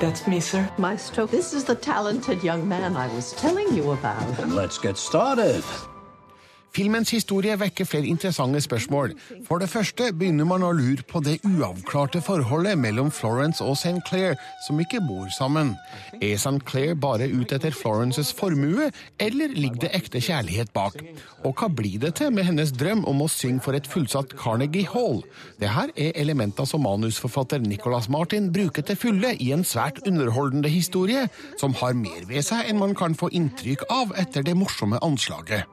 That's 0.00 0.26
me, 0.28 0.40
sir. 0.40 0.68
Maestro, 0.78 1.26
this 1.26 1.52
is 1.52 1.64
the 1.64 1.74
talented 1.74 2.44
young 2.44 2.68
man 2.68 2.96
I 2.96 3.08
was 3.14 3.32
telling 3.32 3.76
you 3.76 3.92
about. 3.92 4.48
Let's 4.48 4.78
get 4.78 4.98
started. 4.98 5.64
Filmens 6.76 7.08
historie 7.14 7.54
vekker 7.56 7.86
flere 7.88 8.04
interessante 8.10 8.60
spørsmål. 8.60 9.14
For 9.46 9.62
det 9.62 9.70
første 9.72 10.10
begynner 10.12 10.44
man 10.44 10.64
å 10.66 10.74
lure 10.76 11.04
på 11.08 11.22
det 11.24 11.38
uavklarte 11.48 12.20
forholdet 12.20 12.76
mellom 12.76 13.08
Florence 13.14 13.64
og 13.64 13.78
St. 13.80 14.02
Clair, 14.04 14.34
som 14.66 14.80
ikke 14.82 15.00
bor 15.06 15.30
sammen. 15.32 15.70
Er 16.20 16.34
St. 16.36 16.60
Clair 16.68 16.98
bare 17.00 17.30
ute 17.32 17.56
etter 17.56 17.72
Florences 17.72 18.32
formue, 18.36 18.90
eller 19.16 19.54
ligger 19.56 19.86
det 19.86 19.92
ekte 19.96 20.20
kjærlighet 20.20 20.74
bak? 20.76 20.98
Og 21.48 21.56
hva 21.56 21.70
blir 21.72 21.96
det 22.02 22.12
til 22.20 22.34
med 22.36 22.44
hennes 22.50 22.74
drøm 22.76 23.06
om 23.08 23.24
å 23.24 23.30
synge 23.32 23.64
for 23.64 23.78
et 23.78 23.88
fullsatt 23.88 24.36
Carnegie 24.36 24.90
Hall? 24.92 25.22
Det 25.62 25.72
her 25.72 25.94
er 25.96 26.12
elementer 26.20 26.68
som 26.68 26.84
manusforfatter 26.84 27.64
Nicholas 27.64 28.10
Martin 28.12 28.50
bruker 28.52 28.84
til 28.84 29.00
fulle 29.00 29.32
i 29.40 29.48
en 29.56 29.64
svært 29.64 30.02
underholdende 30.04 30.68
historie, 30.68 31.24
som 31.56 31.72
har 31.80 31.96
mer 31.96 32.28
ved 32.28 32.44
seg 32.44 32.68
enn 32.68 32.84
man 32.84 32.92
kan 32.98 33.16
få 33.16 33.32
inntrykk 33.32 33.88
av 33.88 34.12
etter 34.20 34.44
det 34.44 34.58
morsomme 34.60 35.00
anslaget. 35.00 35.64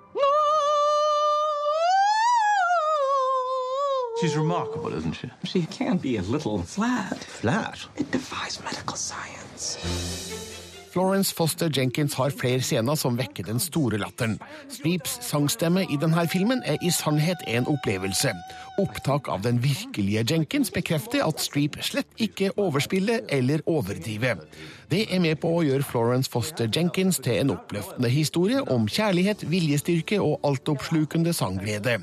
She's 4.21 4.37
remarkable, 4.37 4.93
isn't 4.93 5.13
she? 5.13 5.31
She 5.43 5.65
can 5.65 5.97
be 5.97 6.17
a 6.17 6.21
little 6.21 6.61
flat. 6.61 7.23
Flat? 7.23 7.79
It 7.97 8.11
defies 8.11 8.61
medical 8.63 8.95
science. 8.95 10.52
Florence 10.93 11.33
Foster 11.35 11.69
Jenkins 11.77 12.13
har 12.13 12.29
flere 12.29 12.61
scener 12.61 12.95
som 12.95 13.15
vekker 13.17 13.47
den 13.47 13.59
store 13.59 13.97
latteren. 13.97 14.35
Streeps 14.69 15.15
sangstemme 15.25 15.87
i 15.89 15.97
denne 15.97 16.27
filmen 16.29 16.61
er 16.69 16.77
i 16.85 16.91
sannhet 16.93 17.41
en 17.49 17.65
opplevelse. 17.71 18.35
Opptak 18.77 19.31
av 19.33 19.41
den 19.41 19.63
virkelige 19.63 20.25
Jenkins 20.29 20.69
bekrefter 20.73 21.25
at 21.25 21.41
Streep 21.41 21.79
slett 21.81 22.21
ikke 22.21 22.51
overspiller 22.61 23.25
eller 23.33 23.65
overdriver. 23.65 24.45
Det 24.93 25.07
er 25.09 25.21
med 25.23 25.39
på 25.41 25.49
å 25.49 25.61
gjøre 25.65 25.85
Florence 25.87 26.29
Foster 26.29 26.67
Jenkins 26.69 27.17
til 27.23 27.39
en 27.41 27.53
oppløftende 27.55 28.09
historie 28.13 28.59
om 28.69 28.83
kjærlighet, 28.85 29.45
viljestyrke 29.49 30.19
og 30.21 30.43
altoppslukende 30.45 31.33
sangglede. 31.33 31.95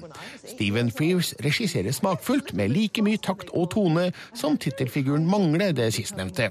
Stephen 0.43 0.91
Frears 0.91 1.31
regisserer 1.45 1.95
smakfullt 1.95 2.51
med 2.59 2.73
like 2.75 3.05
mye 3.07 3.21
takt 3.23 3.53
og 3.55 3.69
tone 3.77 4.09
som 4.35 4.59
tittelfiguren 4.59 5.29
mangler 5.29 5.75
det 5.77 5.91
sistnevnte. 5.95 6.49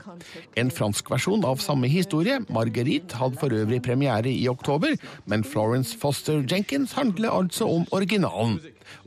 En 0.56 0.72
fransk 0.72 1.10
versjon 1.12 1.44
av 1.44 1.60
samme 1.64 1.90
historie, 1.92 2.29
Marguerite, 2.50 3.18
hadde 3.20 3.40
for 3.40 3.54
øvrig 3.56 3.82
premiere 3.86 4.32
i 4.32 4.48
oktober, 4.50 4.96
men 5.26 5.44
Florence 5.44 5.98
Foster 5.98 6.44
Jenkins 6.52 6.94
handler 6.98 7.32
altså 7.32 7.68
om 7.68 7.88
originalen. 7.92 8.60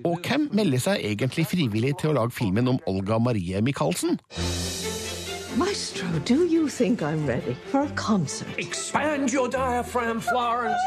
Og 0.04 0.20
hvem 0.26 0.48
melder 0.52 0.78
seg 0.78 1.04
egentlig 1.04 1.46
frivillig 1.50 1.94
til 2.00 2.12
å 2.12 2.16
lage 2.20 2.37
filmen 2.38 2.68
om 2.68 2.80
Olga 2.87 3.18
Marie 3.18 3.62
Michaelsen? 3.62 4.18
Maestro, 5.56 6.06
do 6.28 6.46
you 6.48 6.68
think 6.68 7.02
I'm 7.02 7.26
ready 7.28 7.54
for 7.70 7.80
a 7.80 7.90
concert? 7.96 8.58
Expand 8.58 9.32
your 9.32 9.48
diaphragm, 9.48 10.20
Florence. 10.20 10.80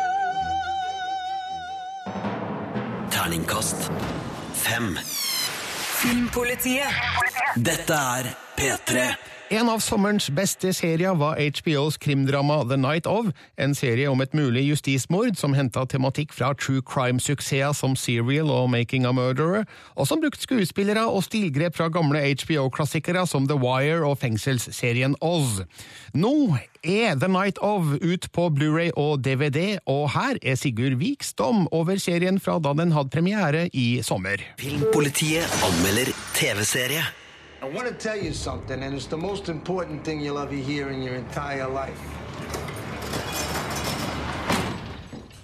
Terningkast 3.12 3.92
fem. 4.66 4.98
Filmpolitiet. 6.02 6.90
Dette 7.56 7.94
er 7.94 8.45
P3. 8.58 9.16
En 9.54 9.70
av 9.70 9.78
sommerens 9.84 10.26
beste 10.34 10.72
serier 10.74 11.14
var 11.20 11.38
HBOs 11.38 12.00
krimdrama 12.02 12.64
The 12.66 12.78
Night 12.82 13.06
Of, 13.06 13.28
en 13.62 13.76
serie 13.78 14.10
om 14.10 14.24
et 14.24 14.34
mulig 14.34 14.64
justismord 14.66 15.36
som 15.38 15.54
henta 15.54 15.84
tematikk 15.86 16.32
fra 16.34 16.50
true 16.58 16.82
crime-suksesser 16.82 17.76
som 17.78 17.94
Serial 18.00 18.50
og 18.50 18.72
Making 18.74 19.06
a 19.06 19.12
Murderer, 19.14 19.68
og 19.94 20.10
som 20.10 20.24
brukte 20.24 20.42
skuespillere 20.42 21.04
og 21.06 21.28
stilgrep 21.28 21.78
fra 21.78 21.92
gamle 21.94 22.24
HBO-klassikere 22.26 23.28
som 23.30 23.46
The 23.46 23.58
Wire 23.62 24.02
og 24.08 24.18
fengselsserien 24.24 25.14
Oz. 25.22 25.62
Nå 26.18 26.34
er 26.82 27.14
The 27.22 27.30
Night 27.30 27.62
Of 27.62 28.00
ut 28.02 28.26
på 28.34 28.48
Blu-ray 28.56 28.96
og 28.98 29.22
DVD, 29.28 29.78
og 29.86 30.10
her 30.16 30.42
er 30.42 30.58
Sigurd 30.58 30.98
Viks 31.04 31.36
dom 31.38 31.68
over 31.70 32.02
serien 32.02 32.42
fra 32.42 32.58
da 32.58 32.74
den 32.74 32.98
hadde 32.98 33.14
premiere 33.14 33.68
i 33.78 34.02
sommer. 34.02 34.42
Filmpolitiet 34.58 35.62
anmelder 35.70 36.10
TV-serie. 36.34 37.06
I 37.62 37.70
want 37.70 37.88
to 37.88 37.94
tell 37.94 38.18
you 38.18 38.34
something, 38.34 38.84
and 38.84 38.94
it's 38.94 39.08
the 39.08 39.18
most 39.18 39.50
important 39.50 40.04
thing 40.04 40.20
you'll 40.20 40.40
ever 40.40 40.54
hear 40.56 40.90
in 40.90 41.02
your 41.02 41.16
entire 41.16 41.68
life. 41.68 42.00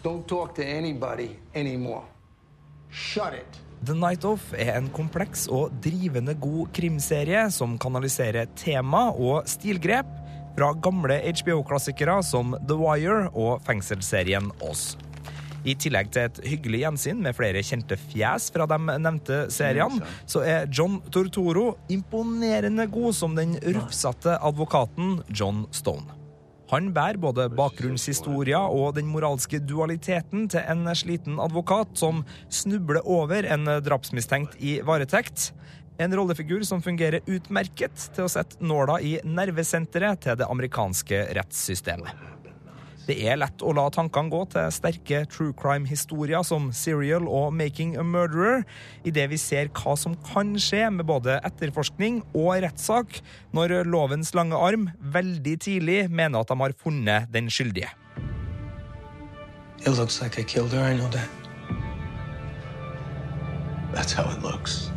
Don't 0.03 0.27
talk 0.27 0.55
to 0.55 0.65
anybody 0.65 1.37
anymore. 1.55 2.03
Shut 2.89 3.33
it. 3.33 3.59
The 3.85 3.93
Night 3.93 4.25
Off 4.25 4.51
er 4.53 4.75
en 4.75 4.89
kompleks 4.93 5.47
og 5.49 5.71
drivende 5.81 6.35
god 6.37 6.73
krimserie 6.75 7.47
som 7.49 7.77
kanaliserer 7.81 8.51
tema 8.59 9.07
og 9.09 9.47
stilgrep 9.49 10.09
fra 10.57 10.73
gamle 10.83 11.17
HBO-klassikere 11.31 12.19
som 12.27 12.57
The 12.67 12.77
Wire 12.77 13.31
og 13.31 13.63
fengselsserien 13.65 14.51
Oz. 14.61 14.91
I 15.61 15.75
tillegg 15.77 16.09
til 16.13 16.29
et 16.29 16.39
hyggelig 16.47 16.81
gjensyn 16.85 17.19
med 17.21 17.37
flere 17.37 17.61
kjente 17.65 17.97
fjes 18.09 18.49
fra 18.53 18.65
de 18.69 18.79
nevnte 18.91 19.43
seriene, 19.53 20.01
så 20.29 20.41
er 20.47 20.69
John 20.73 20.99
Tortoro 21.13 21.75
imponerende 21.93 22.87
god 22.91 23.13
som 23.17 23.37
den 23.37 23.57
rufsete 23.61 24.39
advokaten 24.41 25.19
John 25.29 25.67
Stone. 25.75 26.17
Han 26.71 26.93
bærer 26.95 27.19
både 27.19 27.49
bakgrunnshistoria 27.51 28.61
og 28.71 28.95
den 28.95 29.09
moralske 29.11 29.59
dualiteten 29.59 30.45
til 30.53 30.63
en 30.71 30.87
sliten 30.95 31.35
advokat 31.43 31.97
som 31.99 32.23
snubler 32.47 33.03
over 33.03 33.43
en 33.43 33.67
drapsmistenkt 33.83 34.55
i 34.63 34.77
varetekt. 34.87 35.49
En 35.99 36.15
rollefigur 36.15 36.63
som 36.65 36.81
fungerer 36.81 37.27
utmerket 37.27 38.07
til 38.15 38.25
å 38.25 38.31
sette 38.31 38.63
nåla 38.63 39.01
i 39.03 39.17
nervesenteret 39.27 40.23
til 40.23 40.39
det 40.39 40.47
amerikanske 40.47 41.25
rettssystemet. 41.35 42.40
Det 43.11 43.17
er 43.27 43.35
lett 43.41 43.59
å 43.59 43.73
la 43.75 43.89
tankene 43.91 44.31
gå 44.31 44.39
til 44.53 44.69
sterke 44.71 45.25
true 45.27 45.51
crime-historier 45.59 46.45
som 46.47 46.69
Serial 46.71 47.25
og 47.27 47.49
Making 47.51 47.97
a 47.99 48.05
Murderer, 48.07 48.61
idet 49.03 49.25
vi 49.33 49.39
ser 49.41 49.67
hva 49.75 49.97
som 49.99 50.15
kan 50.29 50.53
skje 50.55 50.85
med 50.95 51.09
både 51.09 51.41
etterforskning 51.43 52.21
og 52.31 52.61
rettssak 52.63 53.19
når 53.51 53.81
lovens 53.91 54.31
lange 54.37 54.55
arm 54.55 54.87
veldig 55.03 55.57
tidlig 55.67 55.99
mener 56.07 56.39
at 56.39 56.53
de 56.53 56.59
har 56.63 56.77
funnet 56.79 57.27
den 57.35 57.51
skyldige. 57.51 57.91
It 59.83 59.91
looks 59.99 60.21
like 60.21 60.39
I 60.39 60.47
killed 60.47 60.71
her, 60.71 60.87
I 60.87 60.95
know 60.95 61.11
that. 61.11 61.27
That's 63.91 64.13
how 64.13 64.31
it 64.31 64.39
looks. 64.41 64.87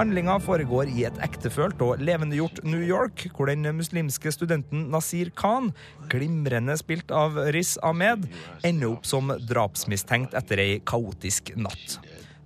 Handlinga 0.00 0.38
foregår 0.40 0.88
i 0.96 1.02
et 1.04 1.18
ektefølt 1.20 1.82
og 1.84 2.00
levendegjort 2.00 2.62
New 2.64 2.80
York, 2.80 3.26
hvor 3.36 3.50
den 3.50 3.66
muslimske 3.76 4.30
studenten 4.32 4.86
Nasir 4.88 5.28
Khan, 5.36 5.74
glimrende 6.08 6.72
spilt 6.80 7.12
av 7.12 7.34
Riz 7.52 7.74
Ahmed, 7.84 8.24
ender 8.64 8.94
opp 8.94 9.04
som 9.04 9.28
drapsmistenkt 9.44 10.32
etter 10.38 10.62
ei 10.62 10.78
kaotisk 10.88 11.52
natt. 11.60 11.98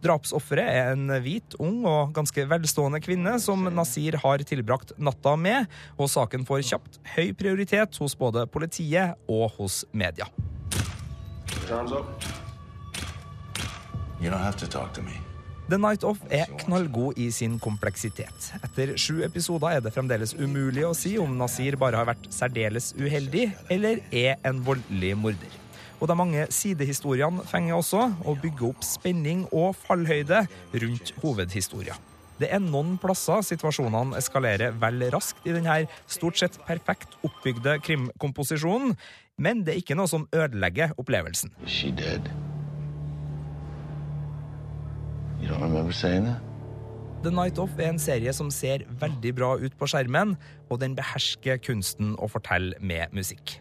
Drapsofferet 0.02 0.66
er 0.66 0.90
en 0.96 1.12
hvit, 1.22 1.54
ung 1.62 1.84
og 1.86 2.10
ganske 2.16 2.42
velstående 2.50 2.98
kvinne 3.04 3.36
som 3.38 3.62
Nasir 3.70 4.18
har 4.24 4.42
tilbrakt 4.42 4.90
natta 4.98 5.36
med, 5.38 5.70
og 5.94 6.10
saken 6.10 6.42
får 6.48 6.64
kjapt 6.72 6.98
høy 7.14 7.30
prioritet 7.38 8.00
hos 8.02 8.18
både 8.18 8.48
politiet 8.50 9.14
og 9.30 9.54
hos 9.60 9.84
media. 9.92 10.26
You 14.18 14.30
don't 14.30 14.42
have 14.42 14.56
to 14.56 14.66
talk 14.66 14.92
to 14.94 15.02
me. 15.02 15.23
The 15.64 15.78
Night 15.80 16.02
Of 16.04 16.18
er 16.28 16.50
knallgod 16.60 17.16
i 17.16 17.30
sin 17.32 17.54
kompleksitet. 17.62 18.50
Etter 18.66 18.90
sju 19.00 19.22
episoder 19.24 19.78
er 19.78 19.84
det 19.84 19.94
fremdeles 19.94 20.34
umulig 20.36 20.84
å 20.84 20.92
si 20.96 21.14
om 21.16 21.38
Nasir 21.40 21.78
bare 21.80 22.02
har 22.02 22.10
vært 22.10 22.28
særdeles 22.34 22.90
uheldig, 22.98 23.46
eller 23.72 24.02
er 24.12 24.36
en 24.44 24.60
voldelig 24.66 25.14
morder. 25.16 25.56
Og 26.02 26.10
de 26.10 26.18
mange 26.20 26.44
sidehistoriene 26.52 27.46
fenger 27.48 27.78
også, 27.78 28.10
og 28.28 28.42
bygger 28.44 28.74
opp 28.74 28.84
spenning 28.84 29.46
og 29.56 29.72
fallhøyde 29.86 30.44
rundt 30.84 31.16
hovedhistoria. 31.24 31.96
Det 32.36 32.50
er 32.52 32.60
noen 32.60 32.98
plasser 33.00 33.40
situasjonene 33.46 34.18
eskalerer 34.20 34.76
vel 34.84 35.08
raskt 35.14 35.46
i 35.48 35.54
denne 35.54 35.84
stort 36.04 36.36
sett 36.42 36.60
perfekt 36.68 37.16
oppbygde 37.24 37.78
krimkomposisjonen, 37.86 38.98
men 39.40 39.64
det 39.64 39.78
er 39.78 39.80
ikke 39.86 39.96
noe 39.96 40.12
som 40.12 40.28
ødelegger 40.28 40.92
opplevelsen. 41.00 41.56
She 41.64 41.94
dead? 41.94 42.28
The 47.24 47.32
Night 47.32 47.58
Off 47.58 47.78
er 47.80 47.88
en 47.88 47.98
serie 47.98 48.32
som 48.36 48.50
ser 48.52 48.84
veldig 49.00 49.34
bra 49.38 49.54
ut 49.56 49.74
på 49.80 49.88
skjermen, 49.88 50.36
og 50.68 50.80
den 50.82 50.96
behersker 50.98 51.56
kunsten 51.64 52.12
å 52.20 52.28
fortelle 52.28 52.76
med 52.84 53.14
musikk. 53.16 53.58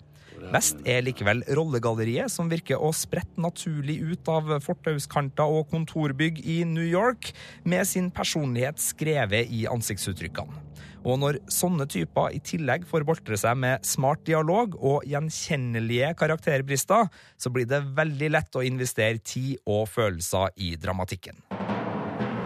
Best 0.52 0.82
er 0.90 1.06
likevel 1.06 1.44
rollegalleriet, 1.56 2.32
som 2.32 2.50
virker 2.52 2.82
å 2.82 2.92
sprette 2.96 3.42
naturlig 3.42 4.00
ut 4.04 4.30
av 4.32 4.52
fortauskanter 4.66 5.48
og 5.48 5.70
kontorbygg 5.72 6.42
i 6.44 6.60
New 6.68 6.86
York, 6.86 7.32
med 7.64 7.88
sin 7.88 8.12
personlighet 8.14 8.82
skrevet 8.82 9.52
i 9.54 9.64
ansiktsuttrykkene. 9.72 10.60
Og 11.04 11.20
når 11.20 11.40
sånne 11.52 11.88
typer 11.92 12.32
i 12.36 12.40
tillegg 12.44 12.86
får 12.88 13.04
boltre 13.08 13.38
seg 13.40 13.58
med 13.60 13.84
smart 13.88 14.24
dialog 14.28 14.78
og 14.80 15.04
gjenkjennelige 15.10 16.14
karakterbrister, 16.20 17.10
så 17.36 17.52
blir 17.52 17.68
det 17.68 17.82
veldig 17.98 18.32
lett 18.32 18.56
å 18.56 18.64
investere 18.64 19.20
tid 19.20 19.60
og 19.68 19.90
følelser 19.92 20.56
i 20.64 20.74
dramatikken. 20.80 21.44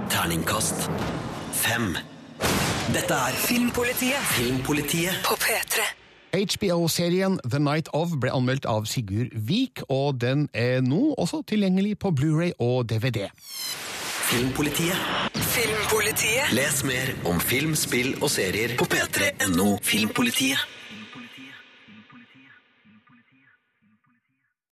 Terningkast 0.09 0.89
fem. 1.53 1.93
Dette 2.95 3.13
er 3.13 3.37
Filmpolitiet 3.43 4.35
Filmpolitiet 4.37 5.21
på 5.27 5.37
P3. 5.41 6.06
HBO-serien 6.33 7.39
The 7.49 7.59
Night 7.59 7.89
Of 7.95 8.17
ble 8.21 8.31
anmeldt 8.35 8.67
av 8.67 8.85
Sigurd 8.89 9.31
Vik, 9.47 9.83
og 9.89 10.19
den 10.21 10.47
er 10.53 10.81
nå 10.85 11.13
også 11.17 11.41
tilgjengelig 11.47 11.97
på 12.03 12.11
Blu-ray 12.11 12.51
og 12.59 12.89
DVD. 12.89 13.27
Filmpolitiet. 14.27 14.97
Filmpolitiet 15.39 16.51
Les 16.55 16.81
mer 16.83 17.13
om 17.29 17.39
film, 17.39 17.75
spill 17.79 18.17
og 18.19 18.31
serier 18.31 18.75
på 18.79 18.89
p3.no 18.91 19.77
Filmpolitiet. 19.83 20.76